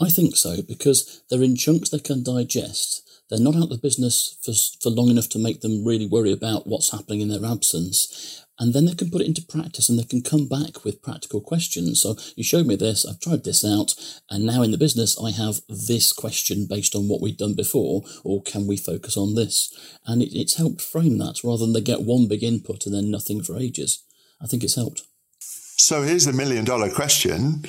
I 0.00 0.08
think 0.08 0.36
so 0.36 0.62
because 0.62 1.22
they're 1.30 1.44
in 1.44 1.54
chunks 1.54 1.90
they 1.90 2.00
can 2.00 2.24
digest. 2.24 3.07
They're 3.30 3.40
not 3.40 3.56
out 3.56 3.64
of 3.64 3.68
the 3.70 3.78
business 3.78 4.38
for, 4.42 4.52
for 4.82 4.90
long 4.90 5.10
enough 5.10 5.28
to 5.30 5.38
make 5.38 5.60
them 5.60 5.84
really 5.84 6.06
worry 6.06 6.32
about 6.32 6.66
what's 6.66 6.92
happening 6.92 7.20
in 7.20 7.28
their 7.28 7.44
absence 7.44 8.44
and 8.58 8.74
then 8.74 8.86
they 8.86 8.94
can 8.94 9.10
put 9.10 9.20
it 9.20 9.26
into 9.26 9.42
practice 9.42 9.88
and 9.88 9.98
they 9.98 10.04
can 10.04 10.22
come 10.22 10.48
back 10.48 10.84
with 10.84 11.02
practical 11.02 11.40
questions. 11.40 12.02
So 12.02 12.16
you 12.34 12.42
showed 12.42 12.66
me 12.66 12.74
this, 12.74 13.06
I've 13.06 13.20
tried 13.20 13.44
this 13.44 13.64
out, 13.64 13.94
and 14.30 14.44
now 14.44 14.62
in 14.62 14.72
the 14.72 14.78
business 14.78 15.16
I 15.22 15.30
have 15.30 15.60
this 15.68 16.12
question 16.12 16.66
based 16.68 16.94
on 16.94 17.08
what 17.08 17.20
we've 17.20 17.36
done 17.36 17.54
before, 17.54 18.02
or 18.24 18.42
can 18.42 18.66
we 18.66 18.76
focus 18.76 19.16
on 19.16 19.34
this? 19.34 19.72
And 20.06 20.22
it, 20.22 20.36
it's 20.36 20.56
helped 20.56 20.80
frame 20.80 21.18
that 21.18 21.44
rather 21.44 21.64
than 21.64 21.72
they 21.72 21.80
get 21.80 22.02
one 22.02 22.26
big 22.26 22.42
input 22.42 22.86
and 22.86 22.94
then 22.94 23.10
nothing 23.10 23.42
for 23.42 23.56
ages. 23.56 24.02
I 24.40 24.46
think 24.46 24.64
it's 24.64 24.76
helped. 24.76 25.02
So 25.40 26.02
here's 26.02 26.24
the 26.24 26.32
million 26.32 26.64
dollar 26.64 26.90
question. 26.90 27.64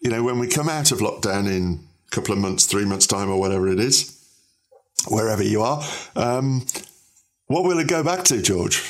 You 0.00 0.10
know, 0.10 0.22
when 0.22 0.38
we 0.38 0.48
come 0.48 0.68
out 0.68 0.90
of 0.90 0.98
lockdown 0.98 1.46
in 1.46 1.86
a 2.08 2.10
couple 2.10 2.34
of 2.34 2.40
months, 2.40 2.66
three 2.66 2.84
months' 2.84 3.06
time, 3.06 3.30
or 3.30 3.38
whatever 3.38 3.68
it 3.68 3.80
is, 3.80 4.13
wherever 5.08 5.42
you 5.42 5.62
are, 5.62 5.82
um, 6.16 6.66
what 7.46 7.64
will 7.64 7.78
it 7.78 7.88
go 7.88 8.02
back 8.02 8.24
to, 8.24 8.40
George? 8.40 8.82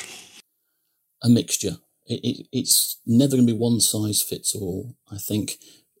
a 1.25 1.29
mixture. 1.29 1.77
It, 2.05 2.19
it, 2.23 2.47
it's 2.51 3.01
never 3.05 3.35
going 3.35 3.47
to 3.47 3.53
be 3.53 3.59
one 3.59 3.79
size 3.81 4.21
fits 4.21 4.55
all. 4.55 4.95
I 5.11 5.17
think 5.17 5.57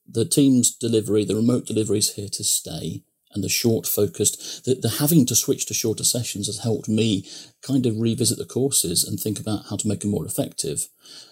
the 0.07 0.23
Teams 0.23 0.73
delivery, 0.75 1.25
the 1.25 1.35
remote 1.35 1.65
delivery 1.65 1.97
is 1.97 2.13
here 2.13 2.29
to 2.31 2.43
stay. 2.43 3.03
And 3.31 3.43
the 3.43 3.49
short 3.49 3.85
focused, 3.85 4.63
the, 4.63 4.75
the 4.75 4.89
having 5.01 5.25
to 5.25 5.35
switch 5.35 5.65
to 5.65 5.73
shorter 5.73 6.05
sessions 6.05 6.47
has 6.47 6.59
helped 6.59 6.87
me 6.87 7.27
kind 7.61 7.85
of 7.85 7.99
revisit 7.99 8.37
the 8.37 8.45
courses 8.45 9.03
and 9.03 9.19
think 9.19 9.41
about 9.41 9.65
how 9.69 9.75
to 9.75 9.87
make 9.89 10.01
them 10.01 10.11
more 10.11 10.25
effective. 10.25 10.87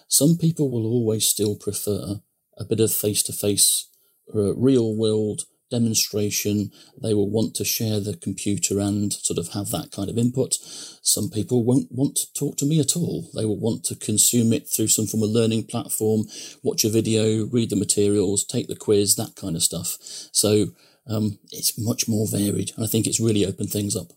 Some 0.06 0.36
people 0.36 0.70
will 0.70 0.84
always 0.84 1.26
still 1.26 1.56
prefer 1.56 2.20
a 2.58 2.64
bit 2.64 2.80
of 2.80 2.92
face 2.92 3.22
to 3.22 3.32
face, 3.32 3.88
real 4.34 4.94
world 4.94 5.44
demonstration. 5.74 6.70
They 7.02 7.14
will 7.14 7.28
want 7.28 7.54
to 7.56 7.64
share 7.64 7.98
the 7.98 8.16
computer 8.16 8.78
and 8.78 9.12
sort 9.12 9.38
of 9.38 9.48
have 9.54 9.70
that 9.70 9.90
kind 9.90 10.08
of 10.08 10.16
input. 10.16 10.54
Some 11.02 11.30
people 11.30 11.64
won't 11.64 11.90
want 11.90 12.16
to 12.16 12.32
talk 12.32 12.56
to 12.58 12.66
me 12.66 12.78
at 12.78 12.96
all. 12.96 13.28
They 13.34 13.44
will 13.44 13.58
want 13.58 13.82
to 13.86 13.96
consume 13.96 14.52
it 14.52 14.68
through 14.68 14.88
some 14.88 15.06
form 15.06 15.24
of 15.24 15.30
learning 15.30 15.64
platform, 15.64 16.26
watch 16.62 16.84
a 16.84 16.88
video, 16.88 17.46
read 17.46 17.70
the 17.70 17.84
materials, 17.86 18.44
take 18.44 18.68
the 18.68 18.76
quiz, 18.76 19.16
that 19.16 19.34
kind 19.34 19.56
of 19.56 19.62
stuff. 19.62 19.98
So 20.32 20.68
um, 21.08 21.38
it's 21.50 21.78
much 21.78 22.08
more 22.08 22.26
varied. 22.28 22.70
I 22.80 22.86
think 22.86 23.06
it's 23.06 23.20
really 23.20 23.44
opened 23.44 23.70
things 23.70 23.96
up. 23.96 24.12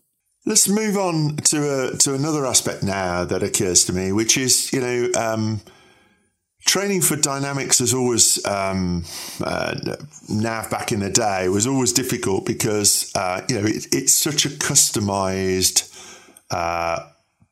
Let's 0.46 0.70
move 0.70 0.96
on 0.96 1.36
to 1.52 1.58
a, 1.92 1.98
to 1.98 2.14
another 2.14 2.46
aspect 2.46 2.82
now 2.84 3.26
that 3.26 3.44
occurs 3.44 3.84
to 3.86 3.94
me, 3.94 4.14
which 4.14 4.38
is 4.38 4.72
you 4.72 4.80
know 4.80 5.10
um, 5.20 5.60
training 6.68 7.02
for 7.02 7.16
dynamics 7.16 7.80
has 7.80 7.94
always 7.94 8.46
um, 8.46 9.06
uh, 9.42 9.74
now 10.30 10.68
back 10.70 10.92
in 10.92 11.00
the 11.00 11.10
day 11.10 11.48
was 11.50 11.66
always 11.66 11.94
difficult 11.94 12.46
because 12.46 13.12
uh, 13.16 13.42
you 13.50 13.60
know 13.60 13.66
it, 13.66 13.88
it's 13.92 14.14
such 14.14 14.46
a 14.46 14.50
customized 14.50 15.92
uh, 16.52 17.08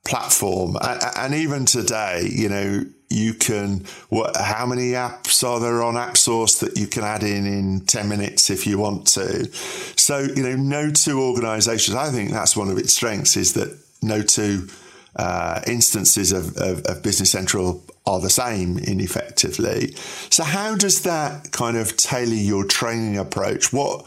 platform. 0.06 0.78
And, 0.82 1.02
and, 1.16 1.34
even 1.34 1.66
today 1.66 2.30
you 2.30 2.50
know 2.50 2.86
you 3.10 3.34
can 3.34 3.86
what 4.10 4.36
how 4.36 4.66
many 4.66 4.92
apps 4.92 5.44
are 5.44 5.60
there 5.60 5.82
on 5.82 5.96
AppSource 5.96 6.60
that 6.60 6.78
you 6.78 6.86
can 6.86 7.04
add 7.04 7.24
in 7.24 7.46
in 7.46 7.86
10 7.86 8.10
minutes 8.10 8.50
if 8.50 8.68
you 8.68 8.78
want 8.78 9.08
to? 9.08 9.50
So 9.96 10.20
you 10.20 10.44
know 10.44 10.56
no 10.56 10.92
two 10.92 11.22
organizations 11.22 11.96
i 11.96 12.12
think 12.12 12.32
that's 12.32 12.56
one 12.56 12.70
of 12.70 12.78
its 12.78 12.94
strengths 12.94 13.38
is 13.38 13.54
that 13.54 13.78
no 14.02 14.22
two 14.22 14.68
uh, 15.16 15.62
instances 15.66 16.32
of, 16.32 16.58
of, 16.58 16.84
of, 16.86 17.02
Business 17.02 17.32
Central 17.32 17.84
are 18.06 18.20
the 18.20 18.30
same 18.30 18.78
in 18.78 19.00
effectively. 19.00 19.94
So 20.30 20.44
how 20.44 20.76
does 20.76 21.04
that 21.04 21.52
kind 21.52 21.78
of 21.78 21.96
tailor 21.96 22.34
your 22.34 22.66
training 22.66 23.18
approach? 23.18 23.72
What 23.72 24.06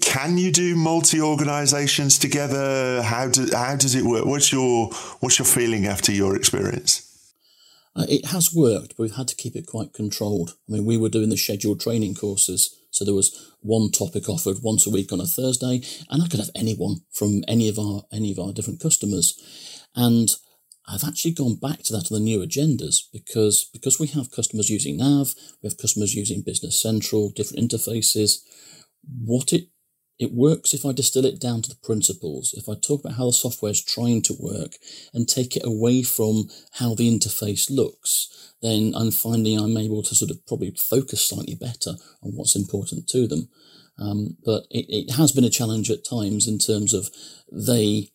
can 0.00 0.36
you 0.38 0.50
do 0.50 0.74
multi 0.74 1.20
organizations 1.20 2.18
together? 2.18 3.02
How 3.02 3.28
do 3.28 3.48
how 3.52 3.76
does 3.76 3.94
it 3.94 4.04
work? 4.04 4.24
What's 4.24 4.52
your 4.52 4.88
what's 5.20 5.38
your 5.38 5.46
feeling 5.46 5.86
after 5.86 6.10
your 6.10 6.34
experience? 6.34 7.08
Uh, 7.94 8.06
it 8.08 8.26
has 8.26 8.54
worked, 8.54 8.96
but 8.96 9.02
we've 9.02 9.16
had 9.16 9.28
to 9.28 9.36
keep 9.36 9.54
it 9.54 9.66
quite 9.66 9.92
controlled. 9.92 10.56
I 10.68 10.72
mean, 10.72 10.84
we 10.86 10.96
were 10.96 11.10
doing 11.10 11.28
the 11.28 11.36
scheduled 11.36 11.80
training 11.80 12.14
courses, 12.14 12.74
so 12.92 13.04
there 13.04 13.14
was 13.14 13.54
one 13.60 13.90
topic 13.90 14.28
offered 14.28 14.58
once 14.62 14.86
a 14.86 14.90
week 14.90 15.12
on 15.12 15.20
a 15.20 15.26
Thursday, 15.26 15.80
and 16.10 16.22
I 16.22 16.28
could 16.28 16.40
have 16.40 16.50
anyone 16.54 17.00
from 17.12 17.42
any 17.48 17.68
of 17.68 17.78
our 17.78 18.02
any 18.12 18.30
of 18.30 18.38
our 18.38 18.52
different 18.52 18.80
customers. 18.80 19.34
And 19.96 20.28
I've 20.86 21.04
actually 21.04 21.32
gone 21.32 21.56
back 21.56 21.82
to 21.84 21.92
that 21.94 22.12
on 22.12 22.18
the 22.18 22.20
new 22.20 22.40
agendas 22.40 22.96
because 23.12 23.68
because 23.72 23.98
we 23.98 24.08
have 24.08 24.30
customers 24.30 24.68
using 24.68 24.98
Nav, 24.98 25.34
we 25.62 25.68
have 25.68 25.78
customers 25.78 26.14
using 26.14 26.42
Business 26.42 26.80
Central, 26.80 27.30
different 27.30 27.70
interfaces. 27.70 28.42
What 29.24 29.52
it 29.52 29.68
it 30.22 30.32
works 30.32 30.72
if 30.72 30.86
I 30.86 30.92
distill 30.92 31.24
it 31.24 31.40
down 31.40 31.62
to 31.62 31.68
the 31.68 31.82
principles. 31.82 32.54
If 32.56 32.68
I 32.68 32.74
talk 32.74 33.00
about 33.00 33.16
how 33.16 33.26
the 33.26 33.32
software 33.32 33.72
is 33.72 33.84
trying 33.84 34.22
to 34.22 34.36
work 34.38 34.76
and 35.12 35.28
take 35.28 35.56
it 35.56 35.64
away 35.64 36.02
from 36.02 36.48
how 36.74 36.94
the 36.94 37.10
interface 37.10 37.68
looks, 37.70 38.54
then 38.62 38.92
I'm 38.94 39.10
finding 39.10 39.58
I'm 39.58 39.76
able 39.76 40.02
to 40.04 40.14
sort 40.14 40.30
of 40.30 40.46
probably 40.46 40.72
focus 40.78 41.28
slightly 41.28 41.56
better 41.56 41.94
on 42.22 42.32
what's 42.32 42.54
important 42.54 43.08
to 43.08 43.26
them. 43.26 43.48
Um, 43.98 44.36
but 44.44 44.64
it, 44.70 44.86
it 44.88 45.14
has 45.14 45.32
been 45.32 45.44
a 45.44 45.50
challenge 45.50 45.90
at 45.90 46.04
times 46.04 46.46
in 46.46 46.58
terms 46.58 46.94
of 46.94 47.10
they 47.50 48.10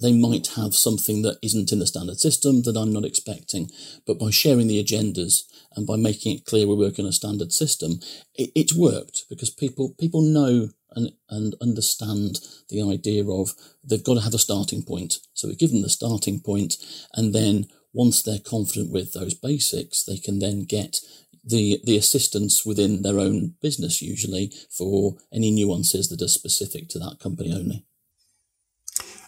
they 0.00 0.12
might 0.12 0.48
have 0.48 0.74
something 0.76 1.22
that 1.22 1.38
isn't 1.42 1.72
in 1.72 1.80
the 1.80 1.86
standard 1.86 2.18
system 2.18 2.62
that 2.62 2.76
I'm 2.76 2.92
not 2.92 3.04
expecting. 3.04 3.68
But 4.06 4.18
by 4.18 4.30
sharing 4.30 4.68
the 4.68 4.82
agendas 4.82 5.42
and 5.74 5.86
by 5.86 5.96
making 5.96 6.36
it 6.36 6.44
clear 6.44 6.68
we 6.68 6.76
work 6.76 7.00
in 7.00 7.06
a 7.06 7.12
standard 7.12 7.52
system, 7.52 7.98
it, 8.34 8.50
it's 8.54 8.76
worked 8.76 9.24
because 9.28 9.50
people 9.50 9.94
people 9.98 10.22
know 10.22 10.68
and, 10.92 11.12
and 11.28 11.54
understand 11.60 12.40
the 12.68 12.82
idea 12.82 13.26
of 13.28 13.54
they've 13.84 14.04
got 14.04 14.14
to 14.14 14.20
have 14.20 14.34
a 14.34 14.38
starting 14.38 14.82
point. 14.82 15.18
So 15.34 15.48
we 15.48 15.56
give 15.56 15.70
them 15.70 15.82
the 15.82 15.88
starting 15.88 16.40
point, 16.40 16.76
and 17.14 17.34
then 17.34 17.66
once 17.92 18.22
they're 18.22 18.38
confident 18.38 18.92
with 18.92 19.12
those 19.12 19.34
basics, 19.34 20.04
they 20.04 20.18
can 20.18 20.38
then 20.38 20.64
get 20.64 21.00
the 21.44 21.80
the 21.84 21.96
assistance 21.96 22.66
within 22.66 23.02
their 23.02 23.18
own 23.18 23.54
business 23.62 24.02
usually 24.02 24.52
for 24.70 25.16
any 25.32 25.50
nuances 25.50 26.08
that 26.08 26.22
are 26.22 26.28
specific 26.28 26.88
to 26.88 26.98
that 26.98 27.18
company 27.20 27.52
only. 27.52 27.84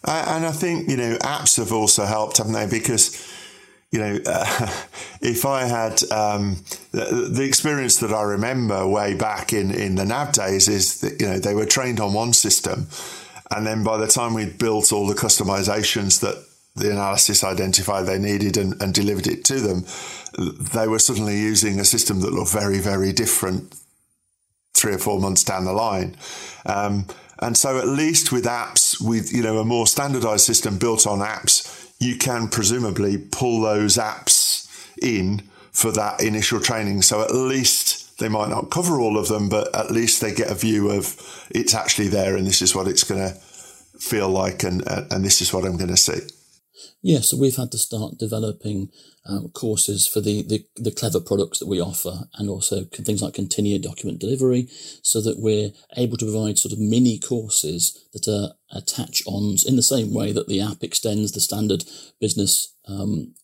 and 0.06 0.46
I 0.46 0.52
think 0.52 0.88
you 0.88 0.96
know 0.96 1.16
apps 1.18 1.56
have 1.56 1.72
also 1.72 2.04
helped, 2.04 2.38
haven't 2.38 2.52
they? 2.52 2.66
Because 2.66 3.16
you 3.90 3.98
know, 3.98 4.18
uh, 4.26 4.72
if 5.20 5.44
I 5.44 5.64
had 5.64 6.02
um, 6.12 6.58
the, 6.92 7.30
the, 7.32 7.44
experience 7.44 7.98
that 7.98 8.12
I 8.12 8.22
remember 8.22 8.86
way 8.86 9.14
back 9.14 9.52
in, 9.52 9.70
in 9.70 9.96
the 9.96 10.04
NAV 10.04 10.32
days 10.32 10.68
is 10.68 11.00
that, 11.00 11.20
you 11.20 11.26
know, 11.26 11.38
they 11.38 11.54
were 11.54 11.66
trained 11.66 12.00
on 12.00 12.12
one 12.12 12.32
system. 12.32 12.86
And 13.50 13.66
then 13.66 13.82
by 13.82 13.96
the 13.96 14.06
time 14.06 14.34
we'd 14.34 14.58
built 14.58 14.92
all 14.92 15.06
the 15.06 15.14
customizations 15.14 16.20
that 16.20 16.44
the 16.76 16.92
analysis 16.92 17.42
identified 17.42 18.06
they 18.06 18.18
needed 18.18 18.56
and, 18.56 18.80
and 18.80 18.94
delivered 18.94 19.26
it 19.26 19.44
to 19.46 19.58
them, 19.58 19.84
they 20.38 20.86
were 20.86 21.00
suddenly 21.00 21.38
using 21.38 21.80
a 21.80 21.84
system 21.84 22.20
that 22.20 22.32
looked 22.32 22.52
very, 22.52 22.78
very 22.78 23.12
different 23.12 23.74
three 24.72 24.94
or 24.94 24.98
four 24.98 25.18
months 25.20 25.42
down 25.42 25.64
the 25.64 25.72
line. 25.72 26.16
Um, 26.64 27.06
and 27.40 27.56
so 27.56 27.78
at 27.78 27.88
least 27.88 28.30
with 28.30 28.44
apps, 28.44 29.00
with, 29.00 29.32
you 29.32 29.42
know, 29.42 29.58
a 29.58 29.64
more 29.64 29.86
standardized 29.86 30.44
system 30.44 30.78
built 30.78 31.06
on 31.06 31.18
apps, 31.18 31.79
you 32.00 32.16
can 32.16 32.48
presumably 32.48 33.18
pull 33.18 33.60
those 33.60 33.96
apps 33.96 34.66
in 35.00 35.42
for 35.70 35.92
that 35.92 36.22
initial 36.22 36.58
training. 36.58 37.02
So 37.02 37.22
at 37.22 37.32
least 37.32 38.18
they 38.18 38.28
might 38.28 38.48
not 38.48 38.70
cover 38.70 38.98
all 38.98 39.18
of 39.18 39.28
them, 39.28 39.48
but 39.48 39.72
at 39.74 39.90
least 39.90 40.20
they 40.20 40.34
get 40.34 40.50
a 40.50 40.54
view 40.54 40.90
of 40.90 41.46
it's 41.50 41.74
actually 41.74 42.08
there 42.08 42.36
and 42.36 42.46
this 42.46 42.62
is 42.62 42.74
what 42.74 42.88
it's 42.88 43.04
going 43.04 43.20
to 43.20 43.34
feel 43.98 44.28
like 44.28 44.64
and, 44.64 44.82
and 44.86 45.24
this 45.24 45.40
is 45.40 45.52
what 45.52 45.64
I'm 45.64 45.76
going 45.76 45.90
to 45.90 45.96
see. 45.96 46.20
Yeah, 47.02 47.20
so 47.20 47.38
we've 47.38 47.56
had 47.56 47.72
to 47.72 47.78
start 47.78 48.18
developing 48.18 48.90
um, 49.24 49.48
courses 49.48 50.06
for 50.06 50.20
the, 50.20 50.42
the, 50.42 50.66
the 50.76 50.90
clever 50.90 51.20
products 51.20 51.58
that 51.58 51.68
we 51.68 51.80
offer 51.80 52.24
and 52.34 52.50
also 52.50 52.84
things 52.84 53.22
like 53.22 53.34
continued 53.34 53.82
document 53.82 54.18
delivery 54.18 54.68
so 55.02 55.22
that 55.22 55.38
we're 55.38 55.70
able 55.96 56.18
to 56.18 56.26
provide 56.26 56.58
sort 56.58 56.72
of 56.72 56.78
mini 56.78 57.18
courses 57.18 58.06
that 58.12 58.28
are 58.28 58.54
attach 58.76 59.22
ons 59.26 59.64
in 59.66 59.76
the 59.76 59.82
same 59.82 60.12
way 60.12 60.32
that 60.32 60.46
the 60.46 60.60
app 60.60 60.82
extends 60.82 61.32
the 61.32 61.40
standard 61.40 61.84
business 62.20 62.74
um, 62.86 63.34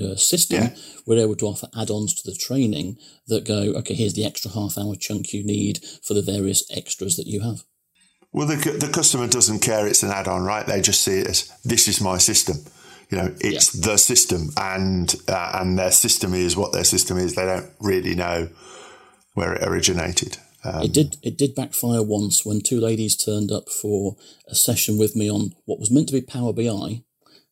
uh, 0.00 0.16
system, 0.16 0.62
yeah. 0.62 0.74
we're 1.06 1.22
able 1.22 1.36
to 1.36 1.46
offer 1.46 1.68
add-ons 1.76 2.14
to 2.14 2.30
the 2.30 2.36
training 2.36 2.96
that 3.26 3.46
go, 3.46 3.74
okay, 3.76 3.94
here's 3.94 4.14
the 4.14 4.24
extra 4.24 4.50
half 4.50 4.78
hour 4.78 4.94
chunk 4.98 5.34
you 5.34 5.44
need 5.44 5.80
for 6.02 6.14
the 6.14 6.22
various 6.22 6.64
extras 6.74 7.16
that 7.16 7.26
you 7.26 7.40
have. 7.40 7.64
Well, 8.32 8.46
the, 8.46 8.56
the 8.56 8.90
customer 8.90 9.26
doesn't 9.26 9.60
care 9.60 9.86
it's 9.86 10.02
an 10.02 10.10
add-on, 10.10 10.44
right? 10.44 10.66
They 10.66 10.80
just 10.80 11.02
see 11.02 11.18
it 11.18 11.26
as 11.28 11.52
this 11.62 11.88
is 11.88 12.00
my 12.00 12.16
system. 12.16 12.56
You 13.12 13.18
know, 13.18 13.34
it's 13.40 13.74
yeah. 13.74 13.90
the 13.90 13.98
system, 13.98 14.48
and 14.56 15.14
uh, 15.28 15.58
and 15.60 15.78
their 15.78 15.90
system 15.90 16.32
is 16.32 16.56
what 16.56 16.72
their 16.72 16.82
system 16.82 17.18
is. 17.18 17.34
They 17.34 17.44
don't 17.44 17.68
really 17.78 18.14
know 18.14 18.48
where 19.34 19.52
it 19.52 19.62
originated. 19.62 20.38
Um, 20.64 20.84
it 20.84 20.94
did. 20.94 21.16
It 21.22 21.36
did 21.36 21.54
backfire 21.54 22.02
once 22.02 22.46
when 22.46 22.62
two 22.62 22.80
ladies 22.80 23.14
turned 23.14 23.52
up 23.52 23.68
for 23.68 24.16
a 24.48 24.54
session 24.54 24.96
with 24.96 25.14
me 25.14 25.30
on 25.30 25.54
what 25.66 25.78
was 25.78 25.90
meant 25.90 26.08
to 26.08 26.14
be 26.14 26.22
Power 26.22 26.54
BI, 26.54 27.02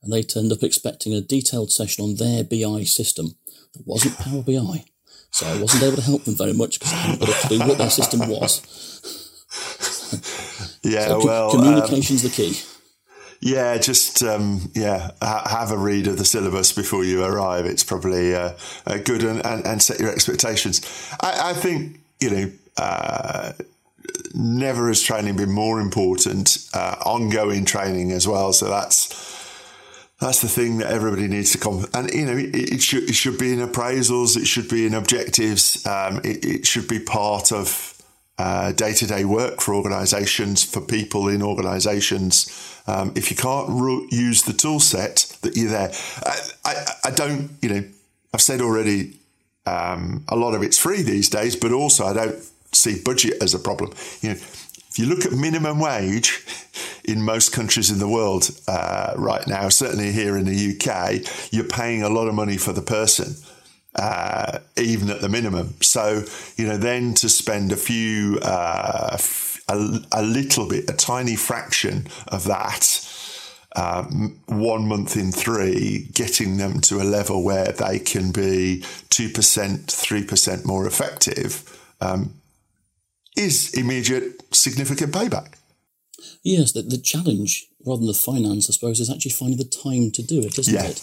and 0.03 0.11
they 0.11 0.23
turned 0.23 0.51
up 0.51 0.63
expecting 0.63 1.13
a 1.13 1.21
detailed 1.21 1.71
session 1.71 2.05
on 2.05 2.17
their 2.17 2.43
BI 2.43 2.85
system 2.85 3.35
that 3.75 3.87
wasn't 3.87 4.17
Power 4.17 4.43
BI. 4.43 4.87
So 5.31 5.47
I 5.47 5.61
wasn't 5.61 5.83
able 5.83 5.97
to 5.97 6.03
help 6.03 6.25
them 6.25 6.37
very 6.37 6.55
much 6.55 6.79
because 6.79 6.95
I 6.95 6.97
hadn't 6.97 7.21
got 7.21 7.29
a 7.29 7.47
clue 7.47 7.59
what 7.59 7.77
their 7.77 7.91
system 7.91 8.21
was. 8.31 8.63
yeah, 10.83 11.09
So 11.09 11.27
well, 11.27 11.51
um, 11.51 11.59
communication's 11.59 12.23
the 12.23 12.31
key. 12.31 12.59
Yeah, 13.41 13.79
just 13.79 14.23
um, 14.23 14.71
yeah, 14.75 15.13
ha- 15.23 15.47
have 15.49 15.73
a 15.73 15.79
read 15.79 16.07
of 16.07 16.19
the 16.19 16.25
syllabus 16.25 16.73
before 16.73 17.05
you 17.05 17.25
arrive. 17.25 17.65
It's 17.65 17.85
probably 17.85 18.35
uh, 18.35 18.53
uh, 18.87 18.99
good 18.99 19.25
and, 19.25 19.45
and, 19.45 19.67
and 19.67 19.83
set 19.83 19.99
your 19.99 20.13
expectations. 20.13 20.83
I, 21.21 21.51
I 21.51 21.53
think 21.55 22.01
you 22.21 22.31
know. 22.31 22.51
Uh, 22.77 23.53
never 24.33 24.89
has 24.89 25.03
training 25.03 25.37
been 25.37 25.51
more 25.51 25.81
important. 25.81 26.67
Uh, 26.73 26.97
ongoing 27.05 27.65
training 27.65 28.13
as 28.13 28.27
well. 28.27 28.53
So 28.53 28.69
that's 28.69 29.09
that's 30.21 30.41
the 30.41 30.49
thing 30.49 30.79
that 30.79 30.91
everybody 30.91 31.29
needs 31.29 31.53
to 31.53 31.59
come. 31.59 31.87
And 31.93 32.11
you 32.13 32.27
know, 32.27 32.37
it, 32.37 32.55
it 32.55 32.83
should 32.83 33.05
it 33.05 33.15
should 33.15 33.39
be 33.39 33.53
in 33.53 33.59
appraisals. 33.59 34.37
It 34.37 34.47
should 34.47 34.69
be 34.69 34.87
in 34.87 34.95
objectives. 34.95 35.85
Um, 35.87 36.21
it, 36.25 36.45
it 36.45 36.67
should 36.67 36.89
be 36.89 37.01
part 37.01 37.53
of 37.53 38.01
day 38.77 38.93
to 38.95 39.07
day 39.07 39.25
work 39.25 39.61
for 39.61 39.75
organisations 39.75 40.65
for 40.65 40.81
people 40.81 41.29
in 41.29 41.43
organisations. 41.43 42.70
Um, 42.87 43.13
if 43.15 43.31
you 43.31 43.37
can't 43.37 43.69
use 44.13 44.43
the 44.43 44.53
tool 44.53 44.81
set 44.81 45.37
that 45.43 45.57
you're 45.57 45.71
there, 45.71 45.93
I, 46.25 46.41
I, 46.65 46.93
I 47.05 47.11
don't. 47.11 47.51
You 47.63 47.69
know, 47.69 47.85
I've 48.35 48.43
said 48.43 48.61
already. 48.61 49.17
Um, 49.67 50.25
a 50.29 50.37
lot 50.37 50.55
of 50.55 50.63
it's 50.63 50.79
free 50.79 51.03
these 51.03 51.29
days, 51.29 51.55
but 51.55 51.71
also 51.71 52.07
I 52.07 52.15
don't 52.15 52.43
see 52.73 53.01
budget 53.05 53.43
as 53.43 53.55
a 53.55 53.59
problem. 53.59 53.93
You 54.21 54.31
know, 54.31 54.37
if 54.91 54.99
you 54.99 55.07
look 55.07 55.25
at 55.25 55.33
minimum 55.33 55.79
wage 55.79 56.45
in 57.05 57.23
most 57.23 57.53
countries 57.53 57.91
in 57.91 57.99
the 57.99 58.09
world 58.09 58.51
uh, 58.67 59.13
right 59.17 59.47
now, 59.47 59.69
certainly 59.69 60.13
here 60.13 60.37
in 60.37 60.47
the 60.47 60.75
UK, 60.75 61.53
you're 61.53 61.65
paying 61.65 62.03
a 62.03 62.09
lot 62.09 62.27
of 62.27 62.35
money 62.35 62.57
for 62.57 62.73
the 62.73 62.83
person. 62.83 63.35
Uh, 63.97 64.61
even 64.77 65.11
at 65.11 65.21
the 65.21 65.29
minimum. 65.29 65.75
So, 65.81 66.25
you 66.57 66.65
know, 66.65 66.77
then 66.77 67.13
to 67.15 67.29
spend 67.29 67.73
a 67.73 67.77
few, 67.77 68.39
uh, 68.41 69.17
a, 69.71 70.01
a, 70.13 70.23
little 70.23 70.69
bit, 70.69 70.91
a 70.91 70.93
tiny 70.93 71.37
fraction 71.37 72.07
of 72.29 72.45
that, 72.45 73.07
um, 73.77 74.41
one 74.47 74.89
month 74.89 75.17
in 75.17 75.31
three, 75.31 76.09
getting 76.13 76.57
them 76.57 76.81
to 76.83 77.01
a 77.01 77.05
level 77.05 77.45
where 77.45 77.73
they 77.73 77.99
can 77.99 78.33
be 78.33 78.81
2%, 79.11 79.33
3% 79.33 80.65
more 80.67 80.87
effective 80.87 81.79
um, 82.01 82.35
is 83.37 83.73
immediate, 83.75 84.43
significant 84.53 85.13
payback. 85.13 85.55
Yes, 86.43 86.73
the, 86.73 86.83
the 86.83 86.99
challenge, 86.99 87.67
rather 87.87 88.01
than 88.01 88.09
the 88.09 88.15
finance, 88.15 88.69
I 88.69 88.73
suppose, 88.73 88.99
is 88.99 89.11
actually 89.11 89.33
finding 89.33 89.59
the 89.59 89.65
time 89.65 90.11
to 90.13 90.23
do 90.23 90.41
it, 90.41 90.59
isn't 90.59 90.75
Yeah. 90.75 90.87
it? 90.89 91.03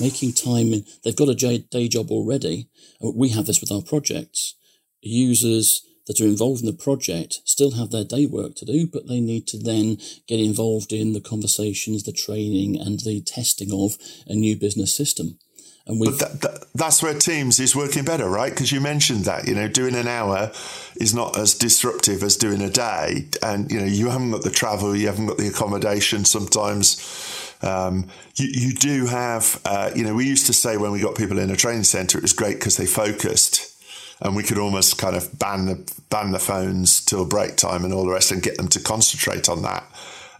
Making 0.00 0.32
time. 0.32 0.72
In, 0.72 0.84
they've 1.02 1.16
got 1.16 1.28
a 1.28 1.34
day 1.34 1.88
job 1.88 2.10
already. 2.10 2.68
We 3.00 3.30
have 3.30 3.46
this 3.46 3.60
with 3.60 3.72
our 3.72 3.82
projects. 3.82 4.54
Users 5.00 5.82
that 6.08 6.20
are 6.20 6.26
involved 6.26 6.60
in 6.60 6.66
the 6.66 6.72
project 6.72 7.40
still 7.44 7.72
have 7.72 7.90
their 7.90 8.04
day 8.04 8.26
work 8.26 8.56
to 8.56 8.64
do, 8.64 8.86
but 8.86 9.06
they 9.06 9.20
need 9.20 9.46
to 9.46 9.58
then 9.58 9.98
get 10.26 10.40
involved 10.40 10.92
in 10.92 11.12
the 11.12 11.20
conversations, 11.20 12.02
the 12.02 12.12
training, 12.12 12.80
and 12.80 13.00
the 13.00 13.20
testing 13.20 13.70
of 13.72 13.96
a 14.26 14.34
new 14.34 14.56
business 14.56 14.94
system. 14.96 15.38
And 15.86 15.98
But 15.98 16.18
that, 16.18 16.40
that, 16.42 16.64
that's 16.74 17.02
where 17.02 17.14
Teams 17.14 17.58
is 17.58 17.74
working 17.74 18.04
better, 18.04 18.28
right? 18.28 18.50
Because 18.50 18.70
you 18.70 18.80
mentioned 18.80 19.24
that, 19.24 19.48
you 19.48 19.54
know, 19.54 19.68
doing 19.68 19.94
an 19.94 20.06
hour 20.06 20.52
is 20.96 21.14
not 21.14 21.38
as 21.38 21.54
disruptive 21.54 22.22
as 22.22 22.36
doing 22.36 22.60
a 22.60 22.68
day. 22.68 23.28
And, 23.42 23.70
you 23.70 23.80
know, 23.80 23.86
you 23.86 24.10
haven't 24.10 24.32
got 24.32 24.42
the 24.42 24.50
travel, 24.50 24.94
you 24.94 25.06
haven't 25.06 25.26
got 25.26 25.38
the 25.38 25.48
accommodation 25.48 26.26
sometimes. 26.26 27.56
Um, 27.62 28.08
you, 28.36 28.48
you 28.52 28.74
do 28.74 29.06
have, 29.06 29.60
uh, 29.64 29.90
you 29.96 30.04
know, 30.04 30.14
we 30.14 30.26
used 30.26 30.46
to 30.46 30.52
say 30.52 30.76
when 30.76 30.92
we 30.92 31.00
got 31.00 31.16
people 31.16 31.38
in 31.38 31.50
a 31.50 31.56
training 31.56 31.84
center, 31.84 32.18
it 32.18 32.22
was 32.22 32.34
great 32.34 32.58
because 32.58 32.76
they 32.76 32.86
focused 32.86 33.77
and 34.20 34.34
we 34.36 34.42
could 34.42 34.58
almost 34.58 34.98
kind 34.98 35.16
of 35.16 35.38
ban 35.38 35.66
the 35.66 35.92
ban 36.10 36.32
the 36.32 36.38
phones 36.38 37.04
till 37.04 37.24
break 37.24 37.56
time 37.56 37.84
and 37.84 37.92
all 37.92 38.04
the 38.04 38.12
rest 38.12 38.32
and 38.32 38.42
get 38.42 38.56
them 38.56 38.68
to 38.68 38.80
concentrate 38.80 39.48
on 39.48 39.62
that. 39.62 39.84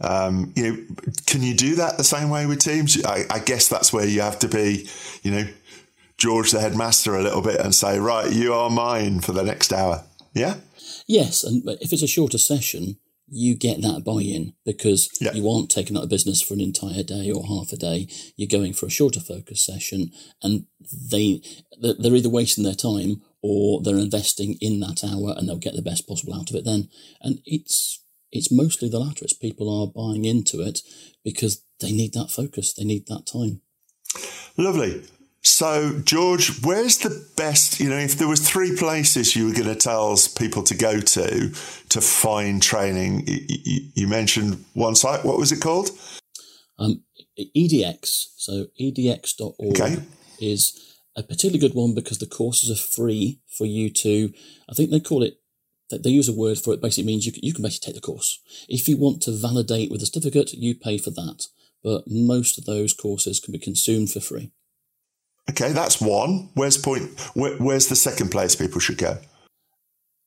Um, 0.01 0.53
you 0.55 0.63
know, 0.73 0.79
can 1.27 1.43
you 1.43 1.55
do 1.55 1.75
that 1.77 1.97
the 1.97 2.05
same 2.05 2.31
way 2.31 2.47
with 2.47 2.61
teams? 2.61 3.05
I, 3.05 3.25
I 3.31 3.41
guess 3.41 3.69
that's 3.69 3.93
where 3.93 4.07
you 4.07 4.21
have 4.21 4.39
to 4.41 4.49
be, 4.49 4.89
you 5.23 5.31
know, 5.31 5.45
George 6.19 6.51
the 6.53 6.61
headmaster 6.61 7.17
a 7.17 7.23
little 7.23 7.43
bit 7.43 7.61
and 7.61 7.75
say, 7.75 7.99
right, 7.99 8.33
you 8.33 8.55
are 8.55 8.71
mine 8.71 9.21
for 9.21 9.33
the 9.33 9.43
next 9.43 9.73
hour. 9.73 10.05
Yeah. 10.35 10.57
Yes, 11.07 11.43
and 11.43 11.63
if 11.81 11.93
it's 11.93 12.03
a 12.03 12.07
shorter 12.09 12.39
session, 12.39 12.99
you 13.31 13.55
get 13.55 13.83
that 13.83 14.05
buy-in 14.05 14.55
because 14.65 15.09
Yeah. 15.21 15.33
you 15.35 15.49
aren't 15.51 15.71
taking 15.71 15.97
out 15.97 16.05
a 16.05 16.09
business 16.09 16.41
for 16.41 16.55
an 16.55 16.61
entire 16.61 17.03
day 17.03 17.31
or 17.31 17.47
half 17.47 17.73
a 17.73 17.77
day. 17.77 18.09
You're 18.37 18.49
going 18.49 18.73
for 18.73 18.87
a 18.87 18.91
shorter 18.91 19.21
focus 19.21 19.65
session, 19.65 20.13
and 20.43 20.67
they 21.11 21.43
they're 21.81 21.95
they're 21.99 22.15
either 22.15 22.29
wasting 22.29 22.65
their 22.65 22.75
time 22.75 23.23
or 23.43 23.83
they're 23.83 23.97
investing 23.97 24.57
in 24.61 24.81
that 24.81 25.05
hour, 25.05 25.35
and 25.37 25.49
they'll 25.49 25.57
get 25.57 25.75
the 25.75 25.83
best 25.83 26.09
possible 26.09 26.35
out 26.35 26.51
of 26.51 26.57
it 26.57 26.65
then. 26.65 26.89
And 27.21 27.41
it's 27.45 28.03
it's 28.31 28.53
mostly 28.53 28.89
the 28.89 28.99
latter. 28.99 29.25
It's 29.25 29.33
people 29.33 29.69
are 29.71 29.87
buying 29.87 30.25
into 30.25 30.61
it 30.61 30.81
because 31.25 31.63
they 31.81 31.93
need 31.93 32.13
that 32.15 32.31
focus. 32.31 32.75
They 32.75 32.85
need 32.85 33.07
that 33.07 33.27
time. 33.27 33.63
Lovely. 34.57 35.03
So, 35.41 36.01
George, 36.05 36.61
where's 36.63 36.99
the 36.99 37.27
best? 37.37 37.79
You 37.81 37.89
know, 37.89 37.97
if 37.99 38.17
there 38.19 38.29
was 38.29 38.47
three 38.47 38.77
places 38.77 39.37
you 39.37 39.47
were 39.47 39.53
going 39.53 39.67
to 39.69 39.77
tell 39.77 40.19
people 40.37 40.63
to 40.65 40.75
go 40.75 41.01
to 41.01 41.51
to 41.89 42.01
find 42.01 42.61
training, 42.61 43.23
you, 43.27 44.09
mentioned 44.09 44.65
one 44.75 44.97
site. 44.97 45.25
What 45.25 45.39
was 45.39 45.53
it 45.53 45.61
called? 45.61 45.91
Um, 46.79 47.03
EDX, 47.39 48.27
so 48.37 48.67
edx.org 48.81 49.81
Okay. 49.81 49.97
is 50.41 50.98
a 51.19 51.23
particularly 51.23 51.59
good 51.59 51.75
one 51.75 51.95
because 51.95 52.19
the 52.19 52.27
courses 52.27 52.71
are 52.71 52.81
free 52.81 53.41
for 53.49 53.67
you 53.67 53.91
to, 53.91 54.33
I 54.71 54.75
think 54.75 54.91
they 54.91 55.01
call 55.01 55.25
it, 55.25 55.35
they 55.91 56.11
use 56.11 56.29
a 56.29 56.33
word 56.33 56.59
for 56.59 56.73
it, 56.73 56.81
basically 56.81 57.07
means 57.07 57.27
you 57.27 57.33
can, 57.33 57.43
you 57.43 57.53
can 57.53 57.63
basically 57.63 57.93
take 57.93 58.01
the 58.01 58.07
course. 58.07 58.41
If 58.69 58.89
you 58.89 58.97
want 58.97 59.23
to 59.23 59.33
validate 59.33 59.91
with 59.91 60.03
a 60.03 60.07
certificate, 60.07 60.53
you 60.53 60.75
pay 60.75 60.97
for 60.99 61.11
that. 61.11 61.47
But 61.83 62.05
most 62.07 62.59
of 62.59 62.67
those 62.67 62.93
courses 62.93 63.41
can 63.41 63.53
be 63.53 63.59
consumed 63.59 64.11
for 64.11 64.21
free. 64.21 64.53
Okay, 65.51 65.73
that's 65.73 66.01
one. 66.01 66.51
Where's 66.55 66.77
point? 66.77 67.19
Where, 67.35 67.57
where's 67.57 67.89
the 67.89 67.97
second 67.97 68.31
place 68.31 68.55
people 68.55 68.81
should 68.81 68.99
go? 68.99 69.19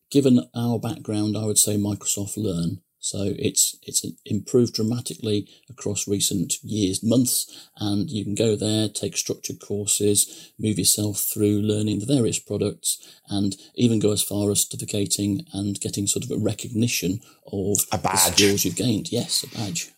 Given 0.10 0.50
our 0.56 0.80
background, 0.80 1.38
I 1.38 1.46
would 1.46 1.60
say 1.60 1.78
Microsoft 1.78 2.36
Learn. 2.36 2.82
So 3.04 3.34
it's 3.40 3.76
it's 3.82 4.06
improved 4.26 4.76
dramatically 4.76 5.50
across 5.70 6.08
recent 6.08 6.54
years, 6.64 7.04
months, 7.04 7.70
and 7.78 8.10
you 8.12 8.24
can 8.24 8.36
go 8.36 8.56
there, 8.56 8.88
take 8.90 9.18
structured 9.18 9.60
courses, 9.60 10.54
move 10.60 10.78
yourself 10.78 11.18
through 11.20 11.62
learning 11.62 12.00
the 12.00 12.06
various 12.06 12.38
products, 12.38 13.20
and 13.28 13.58
even 13.74 13.98
go 14.00 14.12
as 14.12 14.22
far 14.22 14.52
as 14.52 14.62
certificating 14.62 15.46
and 15.52 15.82
getting 15.82 16.06
sort 16.06 16.24
of 16.24 16.32
a 16.32 16.38
recognition 16.38 17.22
of 17.52 17.78
A 17.92 17.98
the 17.98 18.04
badge. 18.04 18.20
skills 18.20 18.66
you've 18.66 18.76
gained. 18.76 19.12
Yes, 19.12 19.44
a 19.44 19.50
badge. 19.58 19.92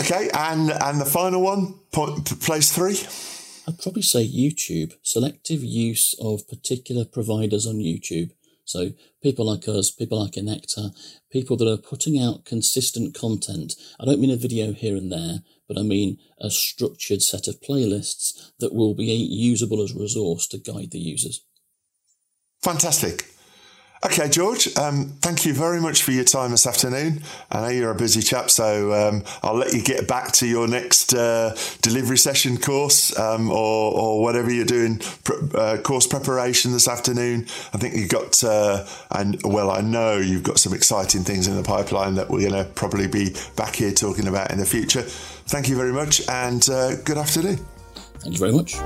Okay, 0.00 0.30
and 0.32 0.70
and 0.70 1.00
the 1.00 1.04
final 1.04 1.42
one, 1.42 1.80
point, 1.90 2.26
place 2.40 2.70
three. 2.70 3.00
I'd 3.68 3.80
probably 3.80 4.02
say 4.02 4.24
YouTube, 4.24 4.94
selective 5.02 5.64
use 5.64 6.14
of 6.20 6.46
particular 6.48 7.04
providers 7.04 7.66
on 7.66 7.78
YouTube. 7.78 8.30
So 8.66 8.90
people 9.22 9.46
like 9.46 9.68
us, 9.68 9.90
people 9.90 10.20
like 10.20 10.32
Inecta, 10.32 10.90
people 11.30 11.56
that 11.56 11.70
are 11.70 11.76
putting 11.76 12.20
out 12.20 12.44
consistent 12.44 13.14
content. 13.14 13.74
I 13.98 14.04
don't 14.04 14.20
mean 14.20 14.32
a 14.32 14.36
video 14.36 14.72
here 14.72 14.96
and 14.96 15.10
there, 15.10 15.38
but 15.68 15.78
I 15.78 15.82
mean 15.82 16.18
a 16.40 16.50
structured 16.50 17.22
set 17.22 17.46
of 17.46 17.60
playlists 17.60 18.50
that 18.58 18.74
will 18.74 18.94
be 18.94 19.04
usable 19.04 19.82
as 19.82 19.94
a 19.94 19.98
resource 19.98 20.48
to 20.48 20.58
guide 20.58 20.90
the 20.90 20.98
users. 20.98 21.44
Fantastic. 22.62 23.35
Okay, 24.04 24.28
George, 24.28 24.76
um, 24.76 25.14
thank 25.22 25.46
you 25.46 25.54
very 25.54 25.80
much 25.80 26.02
for 26.02 26.12
your 26.12 26.22
time 26.22 26.50
this 26.50 26.66
afternoon. 26.66 27.22
I 27.50 27.60
know 27.62 27.68
you're 27.68 27.90
a 27.90 27.94
busy 27.94 28.20
chap, 28.20 28.50
so 28.50 28.92
um, 28.92 29.24
I'll 29.42 29.56
let 29.56 29.72
you 29.72 29.82
get 29.82 30.06
back 30.06 30.32
to 30.32 30.46
your 30.46 30.68
next 30.68 31.14
uh, 31.14 31.56
delivery 31.80 32.18
session 32.18 32.58
course 32.58 33.18
um, 33.18 33.50
or, 33.50 33.92
or 33.92 34.22
whatever 34.22 34.52
you're 34.52 34.66
doing, 34.66 34.98
pr- 35.24 35.56
uh, 35.56 35.78
course 35.78 36.06
preparation 36.06 36.72
this 36.72 36.88
afternoon. 36.88 37.46
I 37.72 37.78
think 37.78 37.94
you've 37.96 38.10
got, 38.10 38.44
uh, 38.44 38.86
and 39.12 39.40
well, 39.42 39.70
I 39.70 39.80
know 39.80 40.18
you've 40.18 40.44
got 40.44 40.58
some 40.58 40.74
exciting 40.74 41.24
things 41.24 41.48
in 41.48 41.56
the 41.56 41.62
pipeline 41.62 42.14
that 42.16 42.28
we're 42.28 42.48
going 42.48 42.64
to 42.64 42.70
probably 42.72 43.08
be 43.08 43.34
back 43.56 43.76
here 43.76 43.92
talking 43.92 44.28
about 44.28 44.50
in 44.50 44.58
the 44.58 44.66
future. 44.66 45.02
Thank 45.02 45.70
you 45.70 45.76
very 45.76 45.92
much 45.92 46.20
and 46.28 46.68
uh, 46.68 46.96
good 46.96 47.16
afternoon. 47.16 47.58
Thank 48.18 48.34
you 48.34 48.40
very 48.40 48.52
much. 48.52 48.76